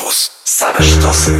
Campus. 0.00 0.30
Same 0.44 0.82
sztosy. 0.82 1.32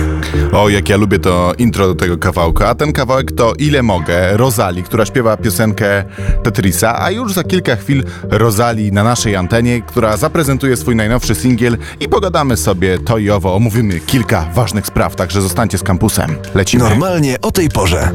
O, 0.53 0.69
jak 0.69 0.89
ja 0.89 0.97
lubię 0.97 1.19
to 1.19 1.53
intro 1.59 1.87
do 1.87 1.95
tego 1.95 2.19
kawałka. 2.19 2.69
A 2.69 2.75
ten 2.75 2.93
kawałek 2.93 3.33
to 3.33 3.53
Ile 3.59 3.83
Mogę, 3.83 4.37
Rozali, 4.37 4.83
która 4.83 5.07
śpiewa 5.07 5.37
piosenkę 5.37 6.05
Tetrisa, 6.43 7.03
a 7.03 7.11
już 7.11 7.33
za 7.33 7.45
kilka 7.45 7.77
chwil 7.77 8.05
Rozali 8.23 8.93
na 8.93 9.05
naszej 9.05 9.37
antenie, 9.37 9.83
która 9.83 10.17
zaprezentuje 10.17 10.77
swój 10.77 10.97
najnowszy 10.97 11.35
singiel 11.35 11.79
i 12.01 12.09
pogadamy 12.09 12.57
sobie 12.57 12.99
to 12.99 13.19
i 13.19 13.31
owo, 13.31 13.55
omówimy 13.55 14.01
kilka 14.01 14.47
ważnych 14.55 14.87
spraw, 14.87 15.17
także 15.17 15.43
zostańcie 15.43 15.79
z 15.79 15.83
kampusem. 15.83 16.37
Lecimy. 16.55 16.85
Normalnie 16.85 17.41
o 17.41 17.51
tej 17.51 17.69
porze. 17.69 18.13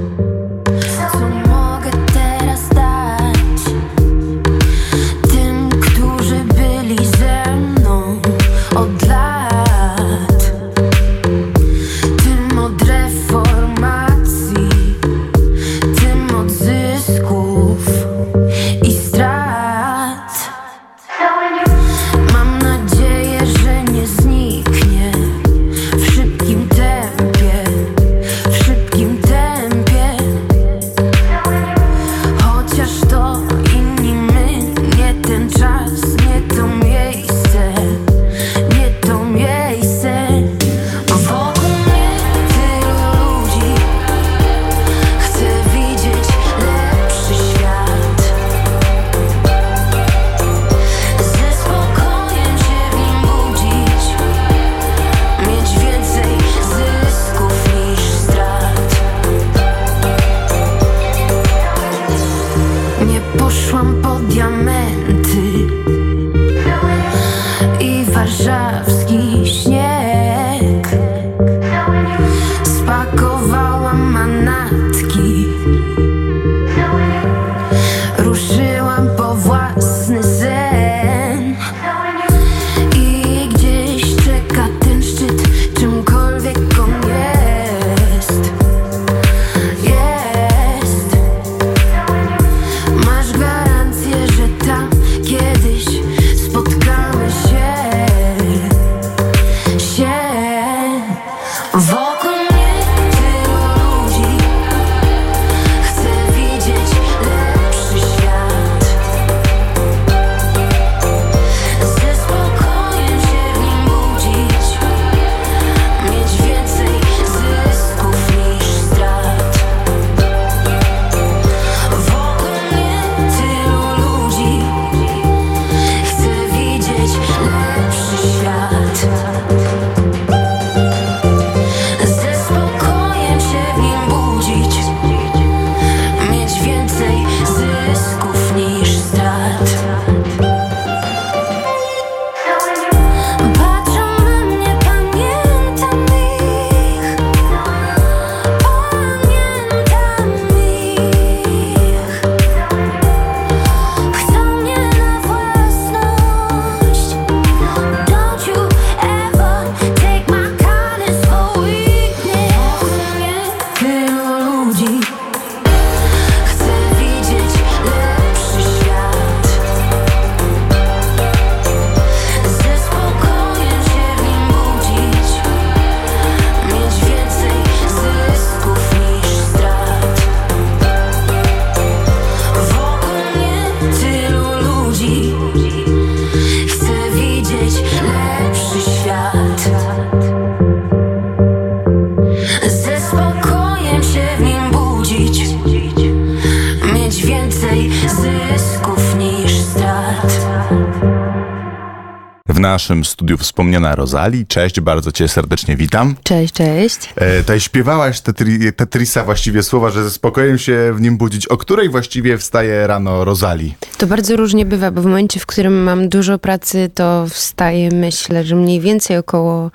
W 202.56 202.60
naszym 202.60 203.06
studiu 203.06 203.38
wspomniana 203.38 203.96
Rozali. 203.96 204.48
Cześć, 204.48 204.80
bardzo 204.80 205.12
cię 205.12 205.28
serdecznie 205.28 205.76
witam. 205.76 206.16
Cześć, 206.24 206.54
cześć. 206.54 207.14
E, 207.16 207.40
tutaj 207.40 207.60
śpiewałaś 207.60 208.22
tetri, 208.22 208.74
Tetrisa 208.74 209.24
właściwie 209.24 209.64
słowa, 209.64 209.90
że 209.90 210.04
ze 210.04 210.12
spokojem 210.12 210.58
się 210.58 210.94
w 210.94 211.02
nim 211.02 211.18
budzić. 211.18 211.48
O 211.48 211.58
której 211.58 211.90
właściwie 211.90 212.38
wstaje 212.38 212.88
rano 212.88 213.26
Rozali? 213.26 213.76
To 213.98 214.08
bardzo 214.08 214.36
różnie 214.36 214.66
bywa, 214.66 214.92
bo 214.92 215.02
w 215.02 215.06
momencie, 215.06 215.40
w 215.40 215.46
którym 215.46 215.84
mam 215.84 216.10
dużo 216.10 216.40
pracy, 216.40 216.90
to 216.94 217.26
wstaję, 217.30 217.90
myślę, 217.94 218.44
że 218.44 218.56
mniej 218.56 218.80
więcej 218.80 219.18
około 219.18 219.72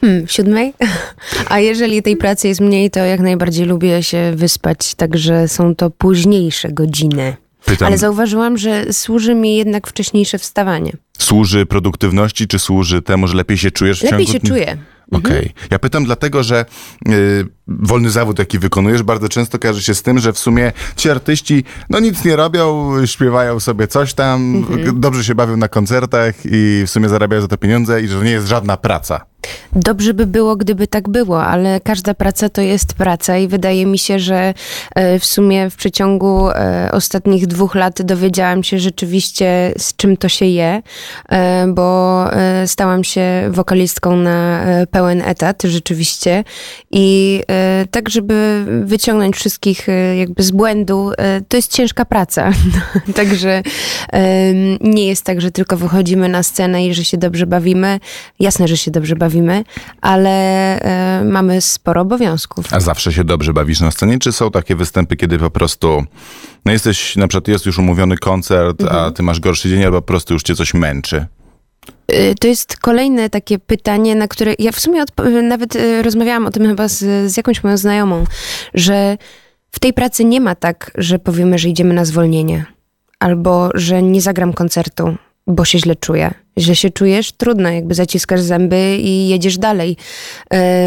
hmm, 0.00 0.28
siódmej. 0.28 0.74
A 1.48 1.60
jeżeli 1.60 2.02
tej 2.02 2.16
pracy 2.16 2.48
jest 2.48 2.60
mniej, 2.60 2.90
to 2.90 3.00
jak 3.00 3.20
najbardziej 3.20 3.66
lubię 3.66 4.02
się 4.02 4.32
wyspać, 4.36 4.94
także 4.94 5.48
są 5.48 5.74
to 5.74 5.90
późniejsze 5.90 6.68
godziny. 6.68 7.36
Pytam, 7.64 7.86
Ale 7.86 7.98
zauważyłam, 7.98 8.58
że 8.58 8.92
służy 8.92 9.34
mi 9.34 9.56
jednak 9.56 9.86
wcześniejsze 9.86 10.38
wstawanie. 10.38 10.92
Służy 11.22 11.66
produktywności, 11.66 12.46
czy 12.46 12.58
służy 12.58 13.02
temu, 13.02 13.28
że 13.28 13.36
lepiej 13.36 13.58
się 13.58 13.70
czujesz 13.70 14.00
w 14.00 14.02
Lepiej 14.02 14.18
ciągu 14.18 14.32
się 14.32 14.38
dnia? 14.38 14.50
czuję. 14.50 14.76
Okej. 15.12 15.52
Ja 15.70 15.78
pytam 15.78 16.04
dlatego, 16.04 16.42
że 16.42 16.64
y, 17.08 17.46
wolny 17.68 18.10
zawód, 18.10 18.38
jaki 18.38 18.58
wykonujesz, 18.58 19.02
bardzo 19.02 19.28
często 19.28 19.58
kojarzy 19.58 19.82
się 19.82 19.94
z 19.94 20.02
tym, 20.02 20.18
że 20.18 20.32
w 20.32 20.38
sumie 20.38 20.72
ci 20.96 21.10
artyści 21.10 21.64
no 21.90 22.00
nic 22.00 22.24
nie 22.24 22.36
robią, 22.36 22.92
śpiewają 23.06 23.60
sobie 23.60 23.88
coś 23.88 24.14
tam, 24.14 24.56
Mhm. 24.56 25.00
dobrze 25.00 25.24
się 25.24 25.34
bawią 25.34 25.56
na 25.56 25.68
koncertach 25.68 26.34
i 26.44 26.82
w 26.86 26.90
sumie 26.90 27.08
zarabiają 27.08 27.42
za 27.42 27.48
to 27.48 27.56
pieniądze 27.58 28.02
i 28.02 28.08
że 28.08 28.18
to 28.18 28.24
nie 28.24 28.30
jest 28.30 28.46
żadna 28.46 28.76
praca. 28.76 29.20
Dobrze 29.72 30.14
by 30.14 30.26
było, 30.26 30.56
gdyby 30.56 30.86
tak 30.86 31.08
było, 31.08 31.44
ale 31.44 31.80
każda 31.80 32.14
praca 32.14 32.48
to 32.48 32.60
jest 32.60 32.94
praca 32.94 33.36
i 33.38 33.48
wydaje 33.48 33.86
mi 33.86 33.98
się, 33.98 34.18
że 34.18 34.54
e, 34.94 35.18
w 35.18 35.24
sumie 35.24 35.70
w 35.70 35.76
przeciągu 35.76 36.50
e, 36.50 36.88
ostatnich 36.92 37.46
dwóch 37.46 37.74
lat 37.74 38.02
dowiedziałam 38.02 38.62
się 38.62 38.78
rzeczywiście, 38.78 39.72
z 39.78 39.96
czym 39.96 40.16
to 40.16 40.28
się 40.28 40.44
je, 40.44 40.82
e, 41.28 41.66
bo 41.68 42.24
stałam 42.66 43.04
się 43.04 43.22
wokalistką 43.50 44.16
na 44.16 44.62
e, 44.62 44.86
pełen 45.02 45.22
etat 45.22 45.62
rzeczywiście 45.64 46.44
i 46.90 47.40
e, 47.50 47.86
tak, 47.90 48.08
żeby 48.08 48.64
wyciągnąć 48.84 49.36
wszystkich 49.36 49.88
e, 49.88 50.16
jakby 50.16 50.42
z 50.42 50.50
błędu, 50.50 51.12
e, 51.18 51.40
to 51.48 51.56
jest 51.56 51.72
ciężka 51.72 52.04
praca. 52.04 52.52
Także 53.16 53.62
nie 54.80 55.06
jest 55.06 55.24
tak, 55.24 55.40
że 55.40 55.50
tylko 55.50 55.76
wychodzimy 55.76 56.28
na 56.28 56.42
scenę 56.42 56.86
i 56.86 56.94
że 56.94 57.04
się 57.04 57.16
dobrze 57.18 57.46
bawimy. 57.46 58.00
Jasne, 58.40 58.68
że 58.68 58.76
się 58.76 58.90
dobrze 58.90 59.16
bawimy, 59.16 59.64
ale 60.00 60.32
mamy 61.24 61.60
sporo 61.60 62.00
obowiązków. 62.00 62.66
A 62.70 62.80
zawsze 62.80 63.12
się 63.12 63.24
dobrze 63.24 63.52
bawisz 63.52 63.80
na 63.80 63.90
scenie? 63.90 64.18
Czy 64.18 64.32
są 64.32 64.50
takie 64.50 64.76
występy, 64.76 65.16
kiedy 65.16 65.38
po 65.38 65.50
prostu 65.50 66.04
no 66.64 66.72
jesteś, 66.72 67.16
na 67.16 67.28
przykład 67.28 67.48
jest 67.48 67.66
już 67.66 67.78
umówiony 67.78 68.16
koncert, 68.16 68.82
a 68.82 68.84
Mhm. 68.84 69.12
ty 69.14 69.22
masz 69.22 69.40
gorszy 69.40 69.68
dzień, 69.68 69.84
albo 69.84 70.02
po 70.02 70.06
prostu 70.06 70.34
już 70.34 70.42
cię 70.42 70.54
coś 70.54 70.74
męczy? 70.74 71.26
Y, 72.12 72.34
To 72.40 72.46
jest 72.48 72.76
kolejne 72.76 73.30
takie 73.30 73.58
pytanie, 73.58 74.14
na 74.14 74.28
które 74.28 74.54
ja 74.58 74.72
w 74.72 74.80
sumie 74.80 75.04
odpo- 75.04 75.42
nawet 75.42 75.76
y, 75.76 76.02
rozmawiałam 76.02 76.46
o 76.46 76.50
tym 76.50 76.66
chyba 76.66 76.88
z, 76.88 77.30
z 77.32 77.36
jakąś 77.36 77.64
moją 77.64 77.76
znajomą, 77.76 78.24
że 78.74 79.16
w 79.70 79.80
tej 79.80 79.92
pracy 79.92 80.24
nie 80.24 80.40
ma 80.40 80.54
tak, 80.54 80.90
że 80.94 81.18
powiemy, 81.18 81.58
że 81.58 81.68
idziemy 81.68 81.94
na 81.94 82.04
zwolnienie 82.04 82.64
albo 83.18 83.70
że 83.74 84.02
nie 84.02 84.20
zagram 84.20 84.52
koncertu, 84.52 85.16
bo 85.46 85.64
się 85.64 85.78
źle 85.78 85.96
czuję. 85.96 86.34
Źle 86.58 86.76
się 86.76 86.90
czujesz? 86.90 87.32
Trudno, 87.32 87.68
jakby 87.70 87.94
zaciskasz 87.94 88.40
zęby 88.40 88.96
i 89.00 89.28
jedziesz 89.28 89.58
dalej. 89.58 89.96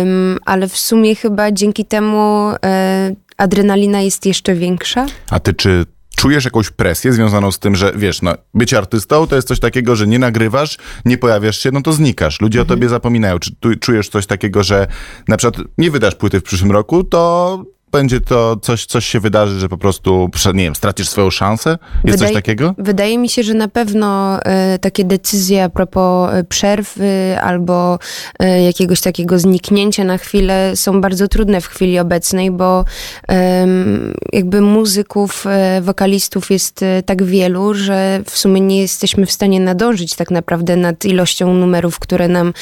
Ym, 0.01 0.38
ale 0.45 0.68
w 0.68 0.77
sumie 0.77 1.15
chyba 1.15 1.51
dzięki 1.51 1.86
temu 1.86 2.50
e, 2.65 3.15
adrenalina 3.38 4.01
jest 4.01 4.25
jeszcze 4.25 4.56
większa. 4.56 5.06
A 5.30 5.39
ty 5.39 5.53
czy 5.53 5.86
czujesz 6.15 6.45
jakąś 6.45 6.69
presję 6.69 7.13
związaną 7.13 7.51
z 7.51 7.59
tym, 7.59 7.75
że 7.75 7.94
wiesz, 7.95 8.21
no, 8.21 8.33
bycie 8.53 8.77
artystą 8.77 9.27
to 9.27 9.35
jest 9.35 9.47
coś 9.47 9.59
takiego, 9.59 9.95
że 9.95 10.07
nie 10.07 10.19
nagrywasz, 10.19 10.77
nie 11.06 11.17
pojawiasz 11.17 11.59
się, 11.59 11.71
no 11.71 11.81
to 11.81 11.94
znikasz. 11.94 12.41
Ludzie 12.41 12.62
o 12.62 12.65
tobie 12.65 12.89
zapominają. 12.89 13.39
Czy 13.39 13.56
tu, 13.56 13.75
czujesz 13.75 14.09
coś 14.09 14.25
takiego, 14.25 14.63
że 14.63 14.88
na 15.27 15.38
przykład 15.38 15.67
nie 15.77 15.91
wydasz 15.91 16.15
płyty 16.15 16.39
w 16.39 16.44
przyszłym 16.44 16.71
roku, 16.71 17.03
to 17.03 17.63
będzie 17.91 18.21
to 18.21 18.55
coś, 18.61 18.85
coś 18.85 19.05
się 19.05 19.19
wydarzy, 19.19 19.59
że 19.59 19.69
po 19.69 19.77
prostu, 19.77 20.29
nie 20.53 20.63
wiem, 20.63 20.75
stracisz 20.75 21.09
swoją 21.09 21.29
szansę? 21.29 21.69
Jest 22.03 22.19
coś 22.19 22.27
Wydaje- 22.27 22.33
takiego? 22.35 22.75
Wydaje 22.77 23.17
mi 23.17 23.29
się, 23.29 23.43
że 23.43 23.53
na 23.53 23.67
pewno 23.67 24.39
e, 24.43 24.79
takie 24.79 25.03
decyzje 25.05 25.63
a 25.63 25.69
propos 25.69 26.29
e, 26.33 26.43
przerwy 26.43 27.37
albo 27.41 27.99
e, 28.39 28.61
jakiegoś 28.63 29.01
takiego 29.01 29.39
zniknięcia 29.39 30.03
na 30.03 30.17
chwilę 30.17 30.71
są 30.75 31.01
bardzo 31.01 31.27
trudne 31.27 31.61
w 31.61 31.67
chwili 31.67 31.99
obecnej, 31.99 32.51
bo 32.51 32.85
em, 33.27 34.13
jakby 34.33 34.61
muzyków, 34.61 35.45
wokalistów 35.81 36.51
jest 36.51 36.85
tak 37.05 37.23
wielu, 37.23 37.73
że 37.73 38.21
w 38.25 38.38
sumie 38.38 38.61
nie 38.61 38.81
jesteśmy 38.81 39.25
w 39.25 39.31
stanie 39.31 39.59
nadążyć 39.59 40.15
tak 40.15 40.31
naprawdę 40.31 40.75
nad 40.75 41.05
ilością 41.05 41.53
numerów, 41.53 41.99
które 41.99 42.27
nam 42.27 42.53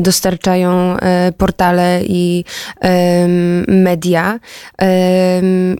dostarczają 0.00 0.96
portale 1.38 2.00
i 2.04 2.44
media. 3.68 4.38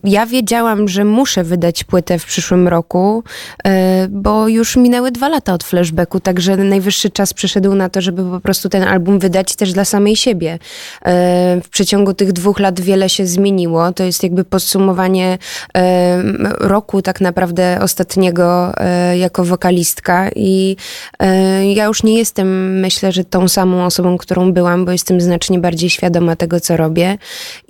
Ja 0.05 0.27
wiedziałam, 0.27 0.89
że 0.89 1.05
muszę 1.05 1.45
wydać 1.45 1.85
płytę 1.85 2.19
w 2.19 2.25
przyszłym 2.25 2.69
roku, 2.69 3.25
e, 3.65 4.09
bo 4.09 4.49
już 4.49 4.77
minęły 4.77 5.11
dwa 5.11 5.29
lata 5.29 5.53
od 5.53 5.65
flashbacku, 5.65 6.21
także 6.21 6.57
najwyższy 6.57 7.11
czas 7.11 7.35
przyszedł 7.35 7.75
na 7.75 7.89
to, 7.89 8.01
żeby 8.01 8.31
po 8.31 8.41
prostu 8.41 8.69
ten 8.69 8.83
album 8.83 9.19
wydać 9.19 9.57
też 9.57 9.73
dla 9.73 9.85
samej 9.85 10.17
siebie. 10.17 10.59
E, 11.05 11.61
W 11.65 11.69
przeciągu 11.69 12.15
tych 12.15 12.33
dwóch 12.33 12.59
lat 12.59 12.81
wiele 12.81 13.09
się 13.09 13.27
zmieniło. 13.27 13.93
To 13.93 14.05
jest 14.05 14.23
jakby 14.23 14.45
podsumowanie 14.45 15.39
roku 16.61 17.03
tak 17.03 17.21
naprawdę 17.21 17.79
ostatniego 17.83 18.73
e, 18.77 19.19
jako 19.19 19.45
wokalistka 19.45 20.31
i 20.37 20.77
ja 21.75 21.85
już 21.85 22.03
nie 22.03 22.19
jestem, 22.19 22.81
myślę, 22.81 23.13
że 23.13 23.25
tą 23.25 23.49
samą 23.49 23.85
osobą, 23.85 24.19
którą 24.19 24.53
byłam, 24.53 24.85
bo 24.85 24.93
jestem 24.93 25.21
znacznie 25.21 25.59
bardziej 25.59 25.91
świadoma 25.91 26.37
tego, 26.37 26.61
co 26.61 26.77
robię 26.77 27.19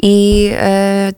i 0.02 0.50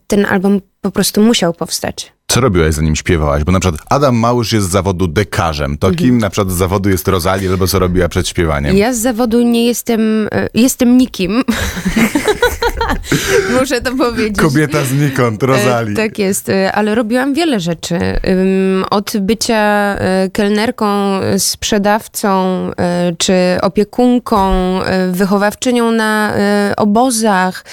ten 0.07 0.27
album 0.27 0.61
po 0.81 0.91
prostu 0.91 1.23
musiał 1.23 1.55
powstać. 1.55 2.13
Co 2.39 2.43
robiłaś 2.43 2.75
zanim 2.75 2.97
śpiewałaś? 2.97 3.45
Bo 3.45 3.53
na 3.53 3.61
przykład 3.61 3.83
Adam 3.89 4.17
Małysz 4.17 4.53
jest 4.53 4.67
z 4.67 4.71
zawodu 4.71 5.09
dekarzem. 5.09 5.79
To 5.79 5.91
kim 5.91 6.19
na 6.19 6.31
przykład 6.31 6.53
z 6.55 6.57
zawodu 6.57 6.89
jest 6.91 7.09
Rosalie 7.09 7.51
albo 7.51 7.67
co 7.67 7.79
robiła 7.79 8.09
przed 8.09 8.29
śpiewaniem? 8.29 8.77
Ja 8.77 8.93
z 8.93 8.99
zawodu 8.99 9.43
nie 9.43 9.67
jestem, 9.67 10.29
e, 10.33 10.49
jestem 10.55 10.99
nikim. 10.99 11.43
Muszę 13.61 13.81
to 13.81 13.97
powiedzieć. 13.97 14.37
Kobieta 14.37 14.85
znikąd, 14.85 15.43
Rosalie. 15.43 15.93
E, 15.93 15.95
Tak 15.95 16.19
jest, 16.19 16.49
e, 16.49 16.73
ale 16.73 16.95
robiłam 16.95 17.35
wiele 17.35 17.61
rzeczy. 17.61 17.99
Od 18.91 19.13
bycia 19.21 19.97
kelnerką, 20.33 20.87
sprzedawcą, 21.39 22.71
czy 23.19 23.35
opiekunką, 23.63 24.53
wychowawczynią 25.13 25.91
na 25.93 26.33
obozach, 26.77 27.65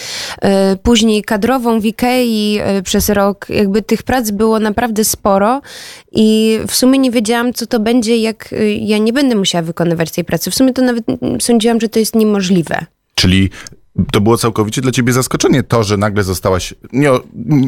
później 0.84 1.24
kadrową 1.24 1.80
w 1.80 1.86
Ikei 1.86 2.60
przez 2.84 3.10
rok. 3.10 3.46
Jakby 3.50 3.82
tych 3.82 4.04
prac 4.04 4.32
było 4.32 4.55
naprawdę 4.60 5.04
sporo 5.04 5.62
i 6.12 6.60
w 6.68 6.76
sumie 6.76 7.00
nie 7.00 7.12
wiedziałam, 7.12 7.54
co 7.54 7.68
to 7.68 7.80
będzie, 7.80 8.18
jak 8.18 8.54
e, 8.54 8.74
ja 8.74 8.98
nie 8.98 9.14
będę 9.14 9.36
musiała 9.36 9.62
wykonywać 9.62 10.12
tej 10.12 10.24
pracy. 10.24 10.52
W 10.52 10.56
sumie 10.56 10.74
to 10.74 10.82
nawet 10.82 11.06
sądziłam, 11.40 11.82
że 11.82 11.90
to 11.90 12.00
jest 12.00 12.16
niemożliwe. 12.16 12.86
Czyli 13.16 13.50
to 14.12 14.22
było 14.22 14.38
całkowicie 14.38 14.82
dla 14.82 14.92
ciebie 14.92 15.14
zaskoczenie 15.14 15.64
to, 15.64 15.84
że 15.84 15.98
nagle 15.98 16.24
zostałaś, 16.24 16.74
nie, 16.94 17.10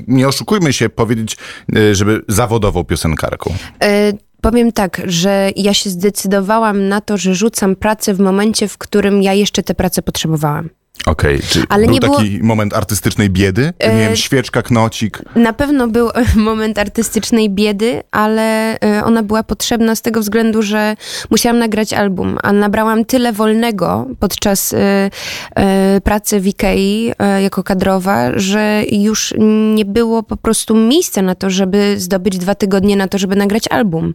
nie 0.08 0.28
oszukujmy 0.28 0.74
się 0.74 0.90
powiedzieć, 0.90 1.38
y, 1.78 1.96
żeby 1.96 2.22
zawodową 2.28 2.84
piosenkarką. 2.84 3.54
E, 3.84 4.14
Powiem 4.42 4.72
tak, 4.72 5.02
że 5.06 5.50
ja 5.56 5.74
się 5.74 5.90
zdecydowałam 5.90 6.88
na 6.88 7.02
to, 7.02 7.18
że 7.18 7.36
rzucam 7.36 7.76
pracę 7.76 8.14
w 8.14 8.20
momencie, 8.20 8.68
w 8.68 8.78
którym 8.78 9.22
ja 9.22 9.34
jeszcze 9.34 9.64
tę 9.64 9.76
pracę 9.76 10.02
potrzebowałam. 10.02 10.70
Okej, 11.06 11.40
czy 11.50 11.64
Ale 11.70 11.84
był 11.86 11.94
nie 11.94 12.00
było- 12.00 12.16
taki 12.18 12.40
moment 12.44 12.74
artystycznej 12.74 13.30
biedy? 13.30 13.62
Nie 13.80 13.86
E, 13.86 14.00
wiem, 14.00 14.16
świeczka, 14.16 14.62
knocik. 14.62 15.22
Na 15.36 15.54
pewno 15.54 15.88
był 15.88 16.10
moment 16.36 16.78
artystycznej 16.78 17.50
biedy, 17.50 18.02
ale 18.12 18.80
e, 18.80 19.04
ona 19.04 19.24
była 19.24 19.44
potrzebna 19.44 19.96
z 19.96 20.02
tego 20.02 20.20
względu, 20.22 20.62
że 20.62 20.96
musiałam 21.32 21.60
nagrać 21.60 21.94
album, 21.94 22.38
a 22.44 22.52
nabrałam 22.54 23.06
tyle 23.06 23.34
wolnego 23.34 24.08
podczas 24.20 24.74
e, 24.74 25.10
e, 25.56 26.02
pracy 26.04 26.40
w 26.40 26.48
Ikei 26.48 27.12
e, 27.20 27.42
jako 27.42 27.64
kadrowa, 27.64 28.32
że 28.40 28.84
już 28.92 29.34
nie 29.76 29.86
było 29.86 30.24
po 30.24 30.38
prostu 30.38 30.76
miejsca 30.76 31.22
na 31.22 31.36
to, 31.36 31.50
żeby 31.50 31.96
zdobyć 32.00 32.38
dwa 32.38 32.56
tygodnie 32.56 32.96
na 32.96 33.08
to, 33.08 33.18
żeby 33.18 33.36
nagrać 33.36 33.68
album. 33.68 34.14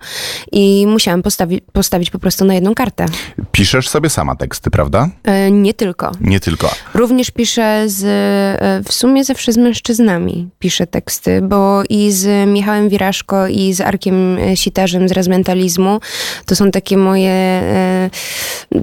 I 0.53 0.87
musiałam 0.87 1.23
postawi- 1.23 1.61
postawić 1.73 2.11
po 2.11 2.19
prostu 2.19 2.45
na 2.45 2.55
jedną 2.55 2.75
kartę. 2.75 3.07
Piszesz 3.53 3.89
sobie 3.89 4.11
sama 4.11 4.37
teksty, 4.37 4.71
prawda? 4.71 5.09
E, 5.25 5.51
Nie 5.51 5.75
tylko. 5.75 6.11
Nie 6.21 6.41
tylko. 6.41 6.72
Również 6.95 7.31
piszę 7.31 7.85
z, 7.87 8.05
e, 8.05 8.83
w 8.85 8.93
sumie 8.93 9.25
zawsze 9.25 9.53
z 9.53 9.57
mężczyznami 9.57 10.49
piszę 10.59 10.87
teksty, 10.87 11.43
bo 11.43 11.83
i 11.89 12.13
z 12.13 12.49
Michałem 12.49 12.89
Wiraszko 12.89 13.49
i 13.49 13.73
z 13.73 13.81
Arkiem 13.81 14.39
e, 14.39 14.57
Sitarzem 14.57 15.09
z 15.09 15.13
Razmentalizmu. 15.13 16.01
To 16.47 16.57
są 16.57 16.71
takie 16.71 16.97
moje, 16.97 17.31
e, 17.31 18.11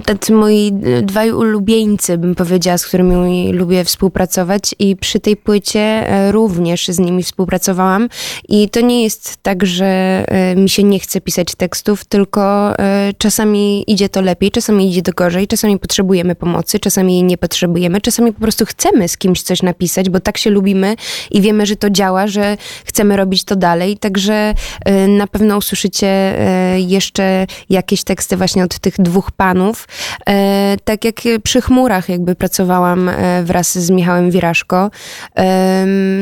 tacy 0.04 0.32
moi 0.32 0.72
dwaj 1.02 1.32
ulubieńcy, 1.32 2.18
bym 2.18 2.34
powiedziała, 2.34 2.78
z 2.78 2.86
którymi 2.86 3.52
lubię 3.52 3.84
współpracować. 3.84 4.74
I 4.78 4.96
przy 4.96 5.20
tej 5.20 5.36
płycie 5.36 6.06
również 6.30 6.88
z 6.88 6.98
nimi 6.98 7.22
współpracowałam. 7.22 8.08
I 8.48 8.68
to 8.68 8.80
nie 8.80 9.02
jest 9.02 9.36
tak, 9.42 9.66
że 9.66 10.24
mi 10.56 10.68
się 10.68 10.82
nie 10.82 10.98
chce 10.98 11.20
pisać 11.20 11.54
tekstów, 11.54 12.04
tylko 12.04 12.74
czasami 13.18 13.84
idzie 13.92 14.08
to 14.08 14.20
lepiej, 14.20 14.50
czasami 14.50 14.90
idzie 14.90 15.02
to 15.02 15.12
gorzej, 15.12 15.48
czasami 15.48 15.78
potrzebujemy 15.78 16.34
pomocy, 16.34 16.78
czasami 16.78 17.22
nie 17.22 17.38
potrzebujemy, 17.38 17.79
czasami 18.02 18.32
po 18.32 18.40
prostu 18.40 18.66
chcemy 18.66 19.08
z 19.08 19.16
kimś 19.16 19.42
coś 19.42 19.62
napisać, 19.62 20.10
bo 20.10 20.20
tak 20.20 20.38
się 20.38 20.50
lubimy 20.50 20.96
i 21.30 21.40
wiemy, 21.40 21.66
że 21.66 21.76
to 21.76 21.90
działa, 21.90 22.26
że 22.26 22.56
chcemy 22.84 23.16
robić 23.16 23.44
to 23.44 23.56
dalej, 23.56 23.96
także 23.96 24.54
e, 24.84 25.08
na 25.08 25.26
pewno 25.26 25.56
usłyszycie 25.56 26.06
e, 26.06 26.80
jeszcze 26.80 27.46
jakieś 27.70 28.04
teksty 28.04 28.36
właśnie 28.36 28.64
od 28.64 28.78
tych 28.78 28.94
dwóch 28.98 29.30
panów. 29.30 29.88
E, 30.28 30.76
Tak 30.84 31.04
jak 31.04 31.20
przy 31.42 31.60
chmurach 31.60 32.08
jakby 32.08 32.34
pracowałam 32.34 33.10
wraz 33.42 33.78
z 33.78 33.90
Michałem 33.90 34.30
Wiraszko. 34.30 34.90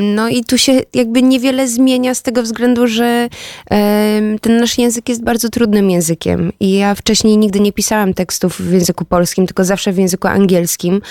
No 0.01 0.29
i 0.29 0.43
tu 0.43 0.57
się 0.57 0.81
jakby 0.93 1.23
niewiele 1.23 1.67
zmienia 1.67 2.15
z 2.15 2.21
tego 2.21 2.43
względu, 2.43 2.87
że 2.87 3.29
ten 4.41 4.57
nasz 4.57 4.77
język 4.77 5.09
jest 5.09 5.23
bardzo 5.23 5.49
trudnym 5.49 5.89
językiem 5.89 6.51
i 6.59 6.71
ja 6.71 6.95
wcześniej 6.95 7.37
nigdy 7.37 7.59
nie 7.59 7.73
pisałam 7.73 8.13
tekstów 8.13 8.61
w 8.61 8.73
języku 8.73 9.05
polskim, 9.05 9.47
tylko 9.47 9.63
zawsze 9.65 9.91
w 9.91 9.97
języku 9.97 10.27
angielskim. 10.27 11.01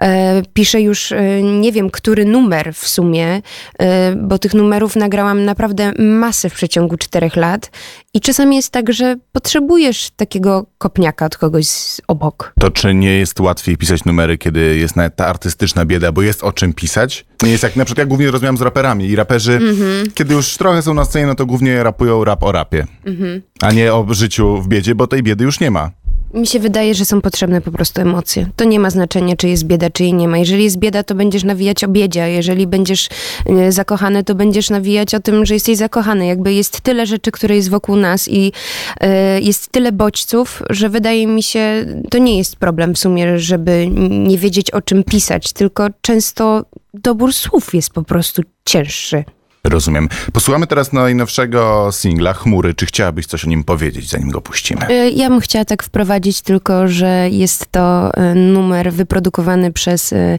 E, 0.00 0.42
Piszę 0.54 0.80
już 0.80 1.12
e, 1.12 1.42
nie 1.42 1.72
wiem, 1.72 1.90
który 1.90 2.24
numer 2.24 2.74
w 2.74 2.88
sumie, 2.88 3.42
e, 3.78 4.14
bo 4.16 4.38
tych 4.38 4.54
numerów 4.54 4.96
nagrałam 4.96 5.44
naprawdę 5.44 5.92
masę 5.98 6.50
w 6.50 6.54
przeciągu 6.54 6.96
czterech 6.96 7.36
lat 7.36 7.70
i 8.14 8.20
czasami 8.20 8.56
jest 8.56 8.70
tak, 8.72 8.92
że 8.92 9.16
potrzebujesz 9.32 10.10
takiego 10.16 10.66
kopniaka 10.78 11.26
od 11.26 11.36
kogoś 11.36 11.66
z 11.68 12.00
obok. 12.08 12.52
To 12.60 12.70
czy 12.70 12.94
nie 12.94 13.18
jest 13.18 13.40
łatwiej 13.40 13.76
pisać 13.76 14.04
numery, 14.04 14.38
kiedy 14.38 14.76
jest 14.76 14.94
ta 15.16 15.26
artystyczna 15.26 15.84
bieda, 15.84 16.12
bo 16.12 16.22
jest 16.22 16.44
o 16.44 16.52
czym 16.52 16.72
pisać? 16.72 17.26
Nie 17.42 17.50
jest 17.50 17.62
jak 17.62 17.76
na 17.76 17.84
przykład 17.84 17.98
ja 18.04 18.06
głównie 18.08 18.30
rozmawiam 18.30 18.56
z 18.56 18.60
raperami 18.60 19.04
i 19.08 19.16
raperzy, 19.16 19.52
Mhm. 19.52 20.10
kiedy 20.14 20.34
już 20.34 20.56
trochę 20.56 20.82
są 20.82 20.94
na 20.94 21.04
scenie, 21.04 21.26
no 21.26 21.34
to 21.34 21.46
głównie 21.46 21.82
rapują 21.82 22.24
rap 22.24 22.42
o 22.42 22.52
rapie, 22.52 22.86
Mhm. 23.06 23.42
a 23.62 23.72
nie 23.72 23.94
o 23.94 24.06
życiu 24.10 24.62
w 24.62 24.68
biedzie, 24.68 24.94
bo 24.94 25.06
tej 25.06 25.22
biedy 25.22 25.44
już 25.44 25.60
nie 25.60 25.70
ma. 25.70 25.90
Mi 26.34 26.46
się 26.46 26.60
wydaje, 26.60 26.94
że 26.94 27.04
są 27.04 27.20
potrzebne 27.20 27.60
po 27.60 27.70
prostu 27.70 28.00
emocje. 28.00 28.46
To 28.56 28.64
nie 28.64 28.80
ma 28.80 28.90
znaczenia, 28.90 29.36
czy 29.36 29.48
jest 29.48 29.64
bieda, 29.64 29.90
czy 29.90 30.02
jej 30.02 30.14
nie 30.14 30.28
ma. 30.28 30.38
Jeżeli 30.38 30.64
jest 30.64 30.78
bieda, 30.78 31.02
to 31.02 31.14
będziesz 31.14 31.44
nawijać 31.44 31.84
o 31.84 31.88
biedzie, 31.88 32.22
a 32.22 32.26
jeżeli 32.26 32.66
będziesz 32.66 33.08
e, 33.46 33.72
zakochany, 33.72 34.24
to 34.24 34.34
będziesz 34.34 34.70
nawijać 34.70 35.14
o 35.14 35.20
tym, 35.20 35.46
że 35.46 35.54
jesteś 35.54 35.76
zakochany. 35.76 36.26
Jakby 36.26 36.52
jest 36.52 36.80
tyle 36.80 37.06
rzeczy, 37.06 37.30
które 37.30 37.56
jest 37.56 37.70
wokół 37.70 37.96
nas 37.96 38.28
i 38.28 38.52
e, 39.00 39.40
jest 39.40 39.68
tyle 39.68 39.92
bodźców, 39.92 40.62
że 40.70 40.88
wydaje 40.88 41.26
mi 41.26 41.42
się, 41.42 41.86
to 42.10 42.18
nie 42.18 42.38
jest 42.38 42.56
problem 42.56 42.94
w 42.94 42.98
sumie, 42.98 43.38
żeby 43.38 43.88
nie 44.10 44.38
wiedzieć 44.38 44.70
o 44.70 44.82
czym 44.82 45.04
pisać, 45.04 45.52
tylko 45.52 45.86
często 46.00 46.64
dobór 46.94 47.32
słów 47.32 47.74
jest 47.74 47.90
po 47.90 48.02
prostu 48.02 48.42
cięższy. 48.64 49.24
Rozumiem. 49.68 50.08
Posłuchamy 50.32 50.66
teraz 50.66 50.92
najnowszego 50.92 51.88
singla 51.92 52.32
Chmury. 52.32 52.74
Czy 52.74 52.86
chciałabyś 52.86 53.26
coś 53.26 53.44
o 53.44 53.48
nim 53.48 53.64
powiedzieć, 53.64 54.10
zanim 54.10 54.30
go 54.30 54.40
puścimy? 54.40 54.86
E, 54.88 55.10
Ja 55.10 55.28
bym 55.28 55.40
chciała 55.40 55.64
tak 55.64 55.82
wprowadzić 55.82 56.40
tylko, 56.42 56.88
że 56.88 57.28
jest 57.30 57.72
to 57.72 58.14
e, 58.14 58.34
numer 58.34 58.92
wyprodukowany 58.92 59.72
przez 59.72 60.12
e, 60.12 60.38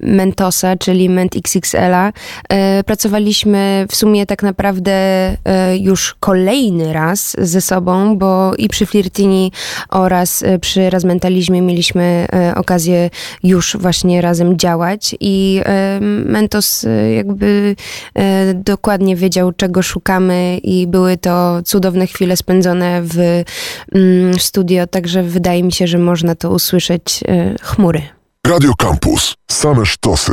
Mentosa, 0.00 0.76
czyli 0.76 1.10
Ment 1.10 1.36
XXL-a. 1.36 2.12
Pracowaliśmy 2.86 3.86
w 3.90 3.96
sumie 3.96 4.26
tak 4.26 4.42
naprawdę 4.42 4.92
już 5.80 6.16
kolejny 6.20 6.92
raz 6.92 7.36
ze 7.38 7.60
sobą, 7.60 8.18
bo 8.18 8.54
i 8.54 8.68
przy 8.68 8.86
Flirtini 8.86 9.52
oraz 9.88 10.44
przy 10.60 10.90
Razmentalizmie 10.90 11.62
mieliśmy 11.62 12.26
okazję 12.56 13.10
już 13.42 13.76
właśnie 13.80 14.20
razem 14.20 14.58
działać 14.58 15.16
i 15.20 15.62
Mentos 16.24 16.86
jakby 17.16 17.76
dokładnie 18.54 19.16
wiedział, 19.16 19.52
czego 19.52 19.82
szukamy 19.82 20.58
i 20.62 20.86
były 20.86 21.16
to 21.16 21.62
cudowne 21.64 22.06
chwile 22.06 22.36
spędzone 22.36 23.02
w 23.02 23.18
mm, 23.94 24.38
studio, 24.38 24.86
także 24.86 25.22
wydaje 25.22 25.62
mi 25.62 25.72
się, 25.72 25.86
że 25.86 25.98
można 25.98 26.34
to 26.34 26.50
usłyszeć 26.50 27.20
e, 27.28 27.54
chmury. 27.62 28.02
Radio 28.46 28.72
Campus. 28.78 29.34
Same 29.50 29.86
sztosy. 29.86 30.32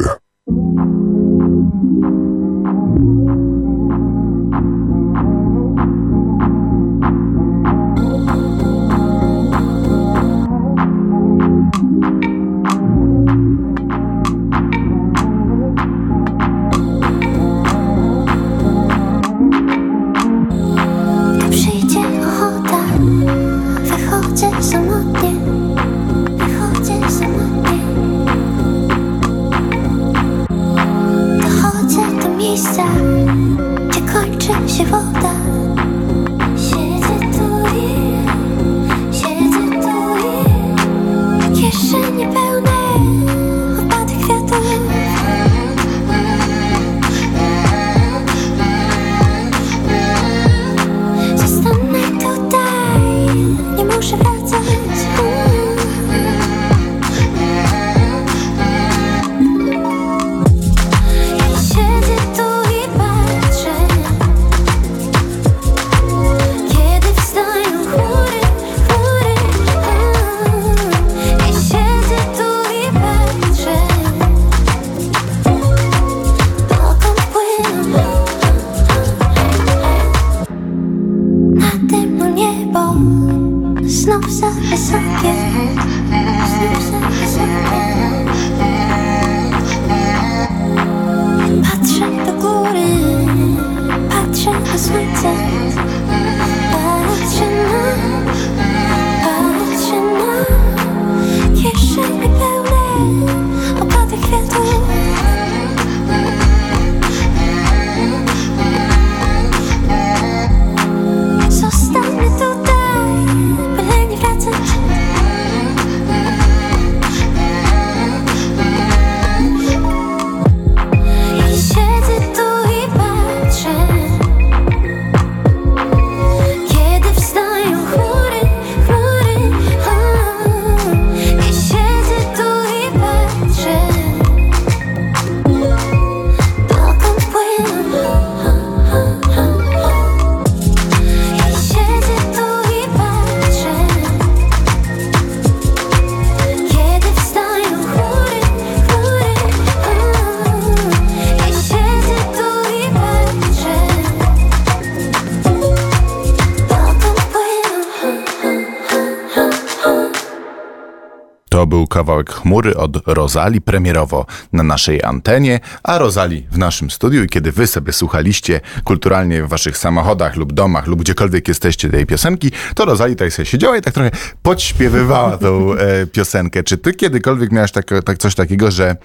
Kawałek 161.96 162.34
chmury 162.34 162.78
od 162.78 163.08
Rozali, 163.08 163.62
premierowo 163.62 164.26
na 164.54 164.64
naszej 164.64 165.04
antenie, 165.04 165.60
a 165.84 165.98
Rozali 165.98 166.48
w 166.52 166.58
naszym 166.58 166.92
studiu. 166.92 167.24
I 167.24 167.28
kiedy 167.28 167.52
wy 167.52 167.68
sobie 167.68 167.94
słuchaliście 167.94 168.62
kulturalnie 168.84 169.44
w 169.44 169.48
waszych 169.48 169.78
samochodach 169.78 170.36
lub 170.36 170.54
domach 170.54 170.88
lub 170.88 171.00
gdziekolwiek 171.00 171.48
jesteście 171.48 171.90
tej 171.90 172.06
piosenki, 172.06 172.52
to 172.76 172.86
Rozali 172.86 173.14
tutaj 173.14 173.32
sobie 173.32 173.46
siedziała 173.46 173.78
i 173.78 173.82
tak 173.82 173.94
trochę 173.94 174.12
podśpiewywała 174.44 175.38
tą 175.38 175.74
e, 175.74 176.06
piosenkę. 176.08 176.64
Czy 176.64 176.78
ty 176.78 176.94
kiedykolwiek 176.94 177.52
miałaś 177.52 177.72
tak, 177.72 177.86
tak, 178.06 178.18
coś 178.18 178.36
takiego, 178.36 178.72
że 178.72 178.96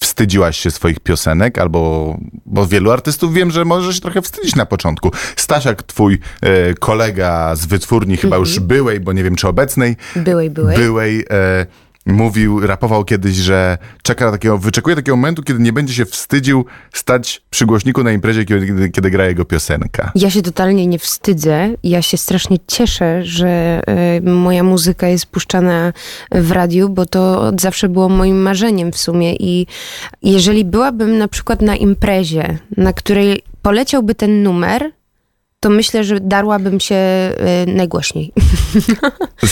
wstydziłaś 0.00 0.58
się 0.58 0.70
swoich 0.70 1.00
piosenek, 1.00 1.58
albo, 1.58 2.16
bo 2.46 2.66
wielu 2.66 2.90
artystów 2.90 3.34
wiem, 3.34 3.50
że 3.50 3.64
może 3.64 3.94
się 3.94 4.00
trochę 4.00 4.22
wstydzić 4.22 4.56
na 4.56 4.66
początku. 4.66 5.10
Stasiak, 5.36 5.82
twój 5.82 6.18
e, 6.42 6.74
kolega 6.74 7.56
z 7.56 7.66
wytwórni, 7.66 8.16
chyba 8.16 8.36
już 8.36 8.60
byłej, 8.60 9.00
bo 9.00 9.12
nie 9.12 9.24
wiem 9.24 9.36
czy 9.36 9.48
obecnej, 9.48 9.96
Byłej, 10.16 10.50
byłej. 10.50 10.76
byłej 10.76 11.24
e, 11.30 11.66
mówił, 12.08 12.66
rapował 12.66 13.04
kiedyś, 13.04 13.36
że 13.36 13.78
czeka 14.02 14.30
takiego, 14.30 14.58
wyczekuje 14.58 14.96
takiego 14.96 15.16
momentu, 15.16 15.42
kiedy 15.42 15.60
nie 15.60 15.72
będzie 15.72 15.94
się 15.94 16.04
wstydził 16.04 16.64
stać 16.92 17.42
przy 17.50 17.66
głośniku 17.66 18.04
na 18.04 18.12
imprezie, 18.12 18.44
kiedy, 18.44 18.90
kiedy 18.90 19.10
gra 19.10 19.26
jego 19.26 19.44
piosenka. 19.44 20.12
Ja 20.14 20.30
się 20.30 20.42
totalnie 20.42 20.86
nie 20.86 20.98
wstydzę. 20.98 21.74
Ja 21.82 22.02
się 22.02 22.16
strasznie 22.16 22.56
cieszę, 22.66 23.24
że 23.24 23.80
y, 24.18 24.30
moja 24.30 24.62
muzyka 24.62 25.08
jest 25.08 25.26
puszczana 25.26 25.92
w 26.32 26.52
radiu, 26.52 26.88
bo 26.88 27.06
to 27.06 27.40
od 27.40 27.60
zawsze 27.60 27.88
było 27.88 28.08
moim 28.08 28.42
marzeniem 28.42 28.92
w 28.92 28.98
sumie. 28.98 29.34
I 29.34 29.66
jeżeli 30.22 30.64
byłabym 30.64 31.18
na 31.18 31.28
przykład 31.28 31.62
na 31.62 31.76
imprezie, 31.76 32.58
na 32.76 32.92
której 32.92 33.42
poleciałby 33.62 34.14
ten 34.14 34.42
numer, 34.42 34.92
to 35.60 35.70
myślę, 35.70 36.04
że 36.04 36.20
darłabym 36.20 36.80
się 36.80 36.94
y, 36.94 37.72
najgłośniej. 37.72 38.32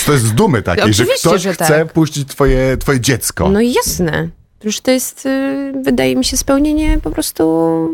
To 0.07 0.13
jest 0.13 0.25
z 0.25 0.33
dumy 0.33 0.63
takiej, 0.63 0.95
że 0.95 1.05
ktoś 1.07 1.43
że 1.43 1.53
chce 1.53 1.67
tak. 1.69 1.93
puścić 1.93 2.29
twoje, 2.29 2.77
twoje 2.77 3.01
dziecko. 3.01 3.49
No 3.49 3.61
jasne. 3.61 4.29
Już 4.65 4.81
to 4.81 4.91
jest, 4.91 5.27
y, 5.27 5.73
wydaje 5.83 6.17
mi 6.17 6.25
się, 6.25 6.37
spełnienie 6.37 6.99
po 7.03 7.11
prostu 7.11 7.43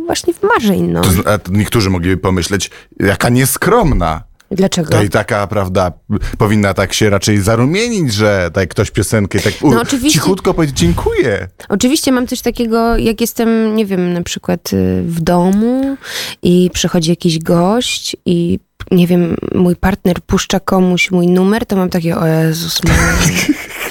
właśnie 0.07 0.35
w 0.35 0.43
marzeń, 0.43 0.83
no. 0.83 1.03
To 1.03 1.53
niektórzy 1.53 1.91
mogliby 1.91 2.17
pomyśleć, 2.17 2.71
jaka 3.01 3.29
nieskromna. 3.29 4.23
Dlaczego? 4.53 4.89
To 4.91 5.03
i 5.03 5.09
taka, 5.09 5.47
prawda, 5.47 5.93
powinna 6.39 6.75
tak 6.75 6.93
się 6.93 7.11
raczej 7.11 7.39
zarumienić, 7.41 8.13
że 8.13 8.51
tak 8.53 8.69
ktoś 8.69 8.91
piosenkę 8.91 9.39
tak 9.41 9.53
u, 9.63 9.71
No 9.71 9.81
oczywiście. 9.81 10.21
cichutko 10.21 10.55
powiedzieć 10.55 10.79
dziękuję. 10.79 11.49
Oczywiście 11.69 12.13
mam 12.13 12.27
coś 12.27 12.41
takiego, 12.41 12.97
jak 12.97 13.21
jestem, 13.21 13.77
nie 13.77 13.87
wiem, 13.87 14.13
na 14.13 14.23
przykład 14.23 14.73
y, 14.73 15.03
w 15.03 15.21
domu 15.21 15.97
i 16.43 16.71
przychodzi 16.73 17.11
jakiś 17.11 17.39
gość 17.39 18.17
i 18.27 18.59
nie 18.91 19.07
wiem, 19.07 19.37
mój 19.55 19.77
partner 19.77 20.17
puszcza 20.27 20.61
komuś 20.61 21.11
mój 21.11 21.27
numer, 21.27 21.67
to 21.67 21.77
mam 21.77 21.91
takie, 21.91 22.17
o 22.17 22.27
Jezus. 22.27 22.81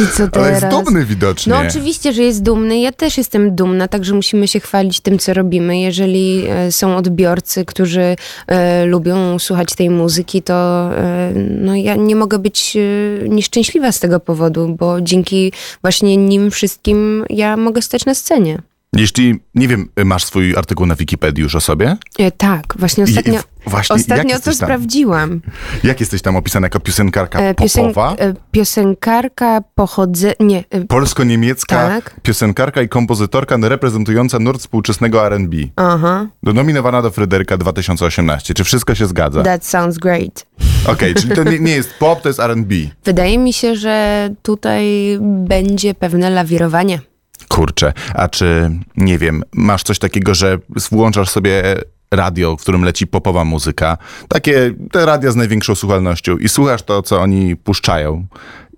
I 0.00 0.06
co 0.16 0.22
Ale 0.22 0.30
teraz? 0.30 0.62
jest 0.62 0.76
dumny 0.76 1.04
widocznie. 1.04 1.52
No 1.52 1.60
oczywiście, 1.68 2.12
że 2.12 2.22
jest 2.22 2.42
dumny. 2.42 2.80
Ja 2.80 2.92
też 2.92 3.18
jestem 3.18 3.56
dumna, 3.56 3.88
także 3.88 4.14
musimy 4.14 4.48
się 4.48 4.60
chwalić 4.60 5.00
tym, 5.00 5.18
co 5.18 5.34
robimy. 5.34 5.78
Jeżeli 5.80 6.44
e, 6.48 6.72
są 6.72 6.96
odbiorcy, 6.96 7.64
którzy 7.64 8.16
e, 8.46 8.84
lubią 8.86 9.38
słuchać 9.38 9.74
tej 9.74 9.90
muzyki, 9.90 10.42
to 10.42 10.90
e, 10.96 11.32
no, 11.50 11.74
ja 11.74 11.94
nie 11.94 12.16
mogę 12.16 12.38
być 12.38 12.76
e, 12.76 13.28
nieszczęśliwa 13.28 13.92
z 13.92 14.00
tego 14.00 14.20
powodu, 14.20 14.76
bo 14.78 15.00
dzięki 15.00 15.52
właśnie 15.82 16.16
nim 16.16 16.50
wszystkim 16.50 17.24
ja 17.30 17.56
mogę 17.56 17.82
stać 17.82 18.04
na 18.04 18.14
scenie. 18.14 18.62
Jeśli, 18.96 19.40
nie 19.54 19.68
wiem, 19.68 19.88
masz 20.04 20.24
swój 20.24 20.56
artykuł 20.56 20.86
na 20.86 20.94
Wikipedii 20.94 21.42
już 21.42 21.54
o 21.54 21.60
sobie? 21.60 21.96
E, 22.18 22.30
tak, 22.30 22.74
właśnie 22.78 23.04
I- 23.04 23.06
i 23.06 23.10
ostatnio, 23.10 23.40
w- 23.40 23.70
właśnie, 23.70 23.96
ostatnio 23.96 24.40
to 24.40 24.52
sprawdziłam. 24.54 25.40
Jak 25.84 26.00
jesteś 26.00 26.22
tam 26.22 26.36
opisana 26.36 26.66
jako 26.66 26.80
piosenkarka 26.80 27.40
E, 27.40 27.54
popowa? 27.54 28.14
e, 28.18 28.34
piosenkarka 28.50 29.60
pochodzę... 29.74 30.32
Nie, 30.40 30.64
e, 30.70 30.80
Polsko-niemiecka 30.84 31.76
Tak. 31.88 32.20
piosenkarka 32.22 32.82
i 32.82 32.88
kompozytorka 32.88 33.56
reprezentująca 33.62 34.38
nurt 34.38 34.60
współczesnego 34.60 35.26
R&B. 35.26 35.56
aha, 35.76 36.26
Nominowana 36.42 37.02
do 37.02 37.10
Fryderyka 37.10 37.56
2018. 37.56 38.54
Czy 38.54 38.64
wszystko 38.64 38.94
się 38.94 39.06
zgadza? 39.06 39.42
that 39.42 39.66
sounds 39.66 39.98
great. 39.98 40.46
Okej, 40.86 41.14
czyli 41.14 41.34
to 41.34 41.44
nie, 41.44 41.58
nie 41.58 41.72
jest 41.74 41.90
pop, 41.98 42.22
to 42.22 42.28
jest 42.28 42.40
R&B. 42.40 42.74
Wydaje 43.04 43.38
mi 43.38 43.52
się, 43.52 43.76
że 43.76 44.28
tutaj 44.42 44.84
będzie 45.20 45.94
pewne 45.94 46.30
lawirowanie. 46.30 47.00
Kurczę, 47.48 47.92
a 48.14 48.28
czy, 48.28 48.70
nie 48.96 49.18
wiem, 49.18 49.42
masz 49.52 49.82
coś 49.82 49.98
takiego, 49.98 50.34
że 50.34 50.58
włączasz 50.90 51.30
sobie 51.30 51.62
radio, 52.10 52.56
w 52.56 52.60
którym 52.60 52.84
leci 52.84 53.06
popowa 53.06 53.44
muzyka, 53.44 53.98
takie 54.28 54.74
te 54.92 55.06
radia 55.06 55.30
z 55.30 55.36
największą 55.36 55.74
słuchalnością 55.74 56.36
i 56.36 56.48
słuchasz 56.48 56.82
to, 56.82 57.02
co 57.02 57.20
oni 57.20 57.56
puszczają 57.56 58.26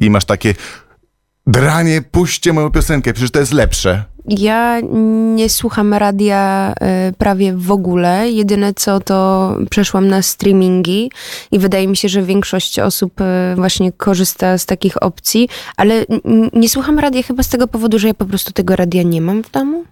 i 0.01 0.11
masz 0.11 0.25
takie 0.25 0.55
dranie, 1.47 2.03
puśćcie 2.03 2.53
moją 2.53 2.71
piosenkę, 2.71 3.13
przecież 3.13 3.31
to 3.31 3.41
jest 3.41 3.53
lepsze. 3.53 4.05
Ja 4.29 4.81
nie 5.35 5.49
słucham 5.49 5.95
radia 5.95 6.73
e, 6.81 7.13
prawie 7.19 7.53
w 7.53 7.71
ogóle. 7.71 8.31
Jedyne 8.31 8.75
co 8.75 9.01
to 9.01 9.51
przeszłam 9.71 10.09
na 10.09 10.23
streamingi 10.23 11.11
i 11.53 11.59
wydaje 11.59 11.89
mi 11.89 11.97
się, 11.97 12.09
że 12.09 12.23
większość 12.23 12.79
osób 12.79 13.21
e, 13.21 13.55
właśnie 13.57 13.93
korzysta 13.93 14.59
z 14.59 14.67
takich 14.67 15.03
opcji, 15.03 15.49
ale 15.77 16.05
nie 16.53 16.69
słucham 16.69 16.99
radia 16.99 17.23
chyba 17.23 17.43
z 17.43 17.49
tego 17.49 17.69
powodu, 17.69 17.99
że 17.99 18.09
ja 18.09 18.15
po 18.15 18.25
prostu 18.25 18.53
tego 18.53 18.77
radia 18.77 19.03
nie 19.03 19.21
mam 19.21 19.43
w 19.43 19.51
domu. 19.51 19.85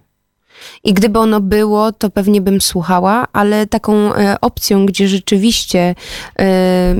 I 0.83 0.93
gdyby 0.93 1.19
ono 1.19 1.41
było, 1.41 1.91
to 1.91 2.09
pewnie 2.09 2.41
bym 2.41 2.61
słuchała, 2.61 3.27
ale 3.33 3.67
taką 3.67 4.15
e, 4.15 4.41
opcją, 4.41 4.85
gdzie 4.85 5.07
rzeczywiście 5.07 5.95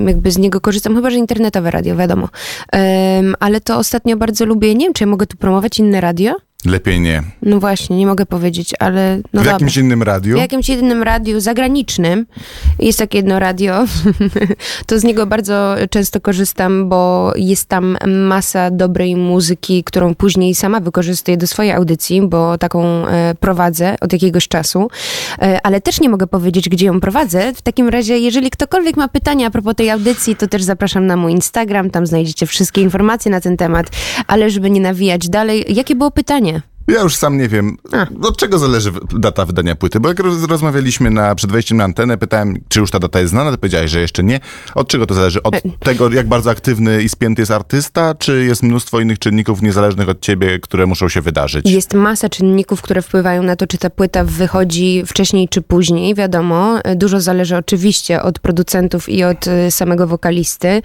jakby 0.06 0.30
z 0.30 0.38
niego 0.38 0.60
korzystam, 0.60 0.94
chyba 0.94 1.10
że 1.10 1.16
internetowe 1.16 1.70
radio, 1.70 1.96
wiadomo. 1.96 2.28
Ale 3.40 3.60
to 3.60 3.78
ostatnio 3.78 4.16
bardzo 4.16 4.44
lubię, 4.44 4.74
nie 4.74 4.86
wiem, 4.86 4.92
czy 4.92 5.04
ja 5.04 5.10
mogę 5.10 5.26
tu 5.26 5.36
promować 5.36 5.78
inne 5.78 6.00
radio? 6.00 6.45
Lepiej 6.64 7.00
nie. 7.00 7.22
No 7.42 7.60
właśnie, 7.60 7.96
nie 7.96 8.06
mogę 8.06 8.26
powiedzieć, 8.26 8.74
ale 8.78 9.16
no 9.16 9.22
w 9.22 9.32
dobra. 9.32 9.52
jakimś 9.52 9.76
innym 9.76 10.02
radiu? 10.02 10.36
W 10.36 10.40
jakimś 10.40 10.68
jedynym 10.68 11.02
radiu 11.02 11.40
zagranicznym 11.40 12.26
jest 12.78 12.98
takie 12.98 13.18
jedno 13.18 13.38
radio, 13.38 13.84
to 14.86 14.98
z 14.98 15.04
niego 15.04 15.26
bardzo 15.26 15.76
często 15.90 16.20
korzystam, 16.20 16.88
bo 16.88 17.32
jest 17.36 17.68
tam 17.68 17.98
masa 18.06 18.70
dobrej 18.70 19.16
muzyki, 19.16 19.84
którą 19.84 20.14
później 20.14 20.54
sama 20.54 20.80
wykorzystuję 20.80 21.36
do 21.36 21.46
swojej 21.46 21.72
audycji, 21.72 22.22
bo 22.22 22.58
taką 22.58 23.06
e, 23.06 23.34
prowadzę 23.40 23.96
od 24.00 24.12
jakiegoś 24.12 24.48
czasu, 24.48 24.88
E, 25.42 25.60
ale 25.62 25.80
też 25.80 26.00
nie 26.00 26.08
mogę 26.08 26.26
powiedzieć, 26.26 26.68
gdzie 26.68 26.86
ją 26.86 27.00
prowadzę. 27.00 27.54
W 27.54 27.62
takim 27.62 27.88
razie, 27.88 28.18
jeżeli 28.18 28.50
ktokolwiek 28.50 28.96
ma 28.96 29.08
pytania 29.08 29.46
a 29.46 29.50
propos 29.50 29.74
tej 29.74 29.90
audycji, 29.90 30.36
to 30.36 30.46
też 30.46 30.62
zapraszam 30.62 31.06
na 31.06 31.16
mój 31.16 31.32
Instagram, 31.32 31.90
tam 31.90 32.06
znajdziecie 32.06 32.46
wszystkie 32.46 32.80
informacje 32.82 33.30
na 33.30 33.40
ten 33.40 33.56
temat, 33.56 33.86
ale 34.26 34.50
żeby 34.50 34.70
nie 34.70 34.80
nawijać 34.80 35.28
dalej, 35.28 35.64
jakie 35.68 35.94
było 35.94 36.10
pytanie? 36.10 36.55
Ja 36.88 37.02
już 37.02 37.16
sam 37.16 37.38
nie 37.38 37.48
wiem, 37.48 37.76
od 38.22 38.36
czego 38.36 38.58
zależy 38.58 38.92
data 39.18 39.44
wydania 39.44 39.76
płyty, 39.76 40.00
bo 40.00 40.08
jak 40.08 40.18
roz, 40.18 40.44
rozmawialiśmy 40.44 41.10
na, 41.10 41.34
przed 41.34 41.52
wejściem 41.52 41.78
na 41.78 41.84
antenę, 41.84 42.18
pytałem, 42.18 42.56
czy 42.68 42.80
już 42.80 42.90
ta 42.90 42.98
data 42.98 43.20
jest 43.20 43.30
znana, 43.30 43.50
to 43.50 43.58
powiedziałeś, 43.58 43.90
że 43.90 44.00
jeszcze 44.00 44.22
nie. 44.22 44.40
Od 44.74 44.88
czego 44.88 45.06
to 45.06 45.14
zależy? 45.14 45.42
Od 45.42 45.54
tego, 45.80 46.10
jak 46.10 46.28
bardzo 46.28 46.50
aktywny 46.50 47.02
i 47.02 47.08
spięty 47.08 47.42
jest 47.42 47.52
artysta, 47.52 48.14
czy 48.14 48.44
jest 48.44 48.62
mnóstwo 48.62 49.00
innych 49.00 49.18
czynników 49.18 49.62
niezależnych 49.62 50.08
od 50.08 50.20
ciebie, 50.20 50.58
które 50.58 50.86
muszą 50.86 51.08
się 51.08 51.20
wydarzyć? 51.20 51.70
Jest 51.70 51.94
masa 51.94 52.28
czynników, 52.28 52.82
które 52.82 53.02
wpływają 53.02 53.42
na 53.42 53.56
to, 53.56 53.66
czy 53.66 53.78
ta 53.78 53.90
płyta 53.90 54.24
wychodzi 54.24 55.02
wcześniej 55.06 55.48
czy 55.48 55.62
później, 55.62 56.14
wiadomo. 56.14 56.78
Dużo 56.96 57.20
zależy 57.20 57.56
oczywiście 57.56 58.22
od 58.22 58.38
producentów 58.38 59.08
i 59.08 59.24
od 59.24 59.48
e, 59.48 59.70
samego 59.70 60.06
wokalisty, 60.06 60.82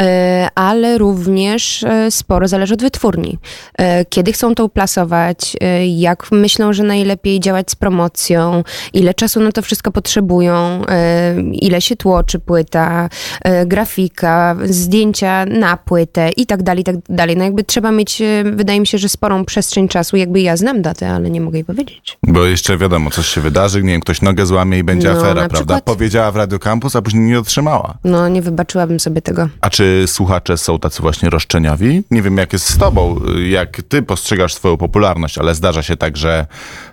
e, 0.00 0.48
ale 0.54 0.98
również 0.98 1.82
e, 1.82 2.10
sporo 2.10 2.48
zależy 2.48 2.74
od 2.74 2.82
wytwórni. 2.82 3.38
E, 3.78 4.04
Kiedy 4.04 4.32
chcą 4.32 4.54
to 4.54 4.64
uplasować, 4.64 5.37
e, 5.60 5.86
jak 5.86 6.32
myślą, 6.32 6.72
że 6.72 6.82
najlepiej 6.82 7.40
działać 7.40 7.70
z 7.70 7.74
promocją, 7.74 8.64
ile 8.92 9.14
czasu 9.14 9.40
na 9.40 9.52
to 9.52 9.62
wszystko 9.62 9.92
potrzebują, 9.92 10.82
e, 10.88 11.34
ile 11.52 11.80
się 11.80 11.96
tłoczy 11.96 12.38
płyta, 12.38 13.08
e, 13.42 13.66
grafika, 13.66 14.56
zdjęcia 14.64 15.46
na 15.46 15.76
płytę 15.76 16.30
i 16.36 16.46
tak 16.46 16.62
dalej, 16.62 16.80
i 16.80 16.84
tak 16.84 16.96
dalej. 17.08 17.36
No 17.36 17.44
jakby 17.44 17.64
trzeba 17.64 17.92
mieć, 17.92 18.22
wydaje 18.52 18.80
mi 18.80 18.86
się, 18.86 18.98
że 18.98 19.08
sporą 19.08 19.44
przestrzeń 19.44 19.88
czasu. 19.88 20.16
Jakby 20.16 20.40
ja 20.40 20.56
znam 20.56 20.82
datę, 20.82 21.10
ale 21.10 21.30
nie 21.30 21.40
mogę 21.40 21.58
jej 21.58 21.64
powiedzieć. 21.64 22.18
Bo 22.22 22.44
jeszcze 22.44 22.78
wiadomo, 22.78 23.10
coś 23.10 23.26
się 23.26 23.40
wydarzy, 23.40 23.82
nie 23.82 23.92
wiem, 23.92 24.00
ktoś 24.00 24.22
nogę 24.22 24.46
złamie 24.46 24.78
i 24.78 24.84
będzie 24.84 25.08
No, 25.08 25.14
afera, 25.14 25.34
prawda? 25.34 25.54
przykład. 25.56 25.84
Powiedziała 25.84 26.32
w 26.32 26.36
Radio 26.36 26.58
Campus, 26.58 26.96
a 26.96 27.02
później 27.02 27.22
nie 27.22 27.38
otrzymała. 27.38 27.98
No 28.04 28.28
nie 28.28 28.42
wybaczyłabym 28.42 29.00
sobie 29.00 29.22
tego. 29.22 29.48
A 29.60 29.70
czy 29.70 30.04
słuchacze 30.06 30.58
są 30.58 30.78
tacy 30.78 31.02
właśnie 31.02 31.30
roszczeniowi? 31.30 32.02
Nie 32.10 32.22
wiem, 32.22 32.36
jak 32.36 32.52
jest 32.52 32.66
z 32.70 32.78
tobą, 32.78 33.20
jak 33.48 33.82
ty 33.82 34.02
postrzegasz 34.02 34.54
swoją 34.54 34.76
popularność, 34.76 35.27
ale 35.36 35.54
zdarza 35.54 35.82
się 35.82 35.96
tak, 35.96 36.16
że 36.16 36.46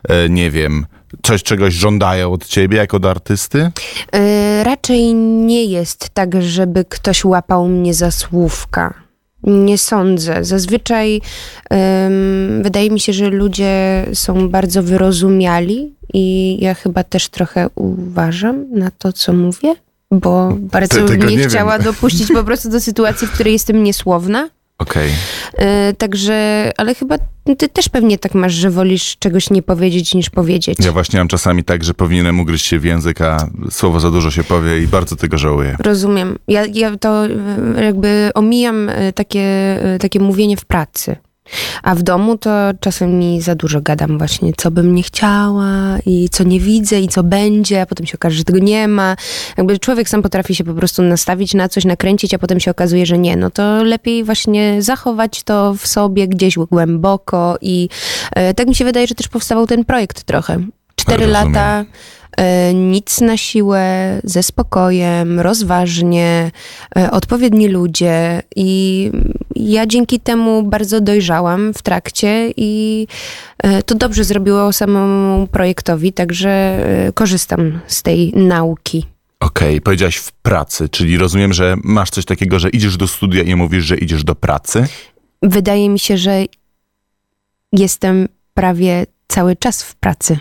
e, 0.10 0.30
nie 0.30 0.52
wiem, 0.52 0.86
coś 1.24 1.43
czegoś 1.43 1.74
żądają 1.74 2.32
od 2.32 2.45
ciebie 2.45 2.78
jako 2.78 2.98
od 2.98 3.06
artysty? 3.06 3.71
E, 4.12 4.63
raczej 4.63 5.13
nie 5.15 5.65
jest 5.65 6.10
tak, 6.10 6.41
żeby 6.41 6.86
ktoś 6.86 7.26
łapał 7.26 7.67
mnie 7.67 7.93
za 7.93 8.12
słówka. 8.12 8.93
Nie 9.43 9.78
sądzę. 9.78 10.43
Zazwyczaj 10.43 11.21
wydaje 12.62 12.91
mi 12.91 13.00
się, 13.00 13.13
że 13.13 13.30
ludzie 13.30 14.06
są 14.13 14.50
bardzo 14.50 14.84
wyrozumiali 14.84 15.93
i 16.13 16.58
ja 16.62 16.74
chyba 16.74 17.04
też 17.04 17.30
trochę 17.30 17.69
uważam 17.76 18.65
na 18.71 18.91
to, 18.91 19.13
co 19.13 19.34
mówię, 19.34 19.76
bo 20.12 20.54
bardzo 20.60 21.04
bym 21.04 21.19
nie, 21.19 21.26
nie 21.26 21.38
wiem. 21.38 21.50
chciała 21.50 21.80
dopuścić 21.80 22.28
po 22.28 22.43
prostu 22.43 22.69
do 22.69 22.82
sytuacji, 22.82 23.28
w 23.28 23.32
której 23.32 23.54
jestem 23.54 23.84
niesłowna. 23.84 24.50
Okej. 24.78 25.12
E, 25.58 25.94
także, 25.94 26.72
ale 26.78 26.96
chyba 26.96 27.18
ty 27.58 27.70
też 27.70 27.90
pewnie 27.90 28.18
tak 28.18 28.34
masz, 28.34 28.54
że 28.54 28.70
wolisz 28.70 29.18
czegoś 29.20 29.50
nie 29.50 29.62
powiedzieć 29.62 30.14
niż 30.14 30.30
powiedzieć. 30.30 30.78
Ja 30.86 30.92
właśnie 30.92 31.20
mam 31.20 31.28
czasami 31.28 31.64
tak, 31.64 31.84
że 31.84 31.94
powinienem 31.94 32.40
ugryźć 32.40 32.66
się 32.66 32.80
w 32.80 32.84
język, 32.84 33.22
a 33.22 33.48
słowo 33.70 34.00
za 34.00 34.12
dużo 34.12 34.32
się 34.32 34.44
powie 34.44 34.80
i 34.80 34.88
bardzo 34.88 35.16
tego 35.16 35.38
żałuję. 35.38 35.76
Rozumiem. 35.80 36.38
Ja, 36.48 36.66
ja 36.74 36.98
to 36.98 37.26
e, 37.26 37.30
jakby 37.84 38.32
omijam 38.34 38.90
e, 38.90 39.14
takie, 39.14 39.42
e, 39.42 40.00
takie 40.00 40.20
mówienie 40.20 40.58
w 40.58 40.66
pracy. 40.66 41.16
A 41.84 41.95
w 41.95 42.03
domu 42.03 42.38
to 42.38 42.49
czasem 42.79 43.19
mi 43.19 43.41
za 43.41 43.55
dużo 43.55 43.81
gadam 43.81 44.17
właśnie, 44.17 44.51
co 44.58 44.71
bym 44.71 44.95
nie 44.95 45.03
chciała 45.03 45.97
i 46.05 46.29
co 46.29 46.43
nie 46.43 46.60
widzę 46.60 47.01
i 47.01 47.08
co 47.08 47.23
będzie, 47.23 47.81
a 47.81 47.86
potem 47.86 48.05
się 48.05 48.15
okaże, 48.15 48.38
że 48.38 48.43
tego 48.43 48.60
nie 48.60 48.88
ma. 48.88 49.15
Jakby 49.58 49.79
człowiek 49.79 50.10
sam 50.10 50.21
potrafi 50.21 50.55
się 50.55 50.63
po 50.63 50.73
prostu 50.73 51.01
nastawić 51.01 51.53
na 51.53 51.69
coś, 51.69 51.86
nakręcić, 51.86 52.34
a 52.34 52.39
potem 52.39 52.60
się 52.60 52.71
okazuje, 52.71 53.05
że 53.05 53.17
nie. 53.17 53.36
No 53.36 53.49
to 53.49 53.84
lepiej 53.84 54.23
właśnie 54.23 54.81
zachować 54.81 55.43
to 55.43 55.73
w 55.73 55.88
sobie 55.88 56.27
gdzieś 56.27 56.55
głęboko 56.55 57.58
i 57.62 57.89
e, 58.31 58.53
tak 58.53 58.67
mi 58.67 58.75
się 58.75 58.86
wydaje, 58.86 59.08
że 59.08 59.15
też 59.15 59.27
powstawał 59.27 59.67
ten 59.67 59.86
projekt 59.86 60.23
trochę. 60.23 60.60
Cztery 60.95 61.25
Rozumiem. 61.25 61.53
lata, 61.53 61.86
nic 62.74 63.21
na 63.21 63.38
siłę, 63.38 64.19
ze 64.24 64.43
spokojem, 64.43 65.39
rozważnie, 65.39 66.52
e, 66.98 67.12
odpowiedni 67.12 67.67
ludzie 67.67 68.41
i 68.56 69.12
ja 69.56 69.86
dzięki 69.86 70.19
temu 70.19 70.63
bardzo 70.63 71.02
dojrzałam 71.02 71.74
w 71.74 71.82
trakcie 71.82 72.54
i 72.58 73.08
e, 73.58 73.84
to 73.84 73.95
dobrze 73.95 74.24
zrobiło 74.24 74.74
samemu 74.74 75.48
projektowi, 75.48 76.13
także 76.13 76.50
e, 76.50 77.13
korzystam 77.13 77.80
z 77.88 78.04
tej 78.04 78.34
nauki. 78.34 79.06
Okej, 79.39 79.82
powiedziałaś 79.82 80.15
w 80.15 80.32
pracy, 80.32 80.89
czyli 80.89 81.17
rozumiem, 81.17 81.54
że 81.54 81.76
masz 81.84 82.10
coś 82.10 82.26
takiego, 82.26 82.60
że 82.60 82.69
idziesz 82.69 82.98
do 82.98 83.08
studia 83.08 83.43
i 83.43 83.56
mówisz, 83.56 83.86
że 83.86 83.98
idziesz 83.98 84.24
do 84.24 84.36
pracy? 84.36 84.88
Wydaje 85.41 85.89
mi 85.89 86.00
się, 86.00 86.17
że 86.17 86.43
jestem 87.71 88.28
prawie 88.54 89.06
cały 89.28 89.56
czas 89.56 89.84
w 89.84 89.95
pracy. 89.95 90.38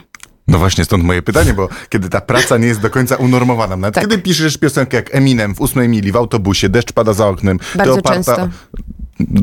No 0.49 0.59
właśnie, 0.59 0.85
stąd 0.85 1.05
moje 1.05 1.23
pytanie, 1.23 1.55
bo 1.55 1.69
kiedy 1.89 2.09
ta 2.09 2.21
praca 2.21 2.57
nie 2.59 2.67
jest 2.67 2.81
do 2.81 2.91
końca 2.91 3.17
unormowana, 3.17 3.77
nawet 3.77 3.95
Tak. 3.95 4.05
kiedy 4.05 4.19
piszesz 4.19 4.59
piosenkę 4.59 4.97
jak 4.97 5.15
Eminem 5.15 5.55
w 5.55 5.61
ósmej 5.61 5.89
mili 5.89 6.13
w 6.13 6.17
autobusie, 6.17 6.69
deszcz 6.69 6.93
pada 6.93 7.13
za 7.13 7.29
oknem, 7.29 7.59
Bardzo 7.75 7.93
ty 7.95 8.01
oparta... 8.01 8.15
często. 8.15 8.49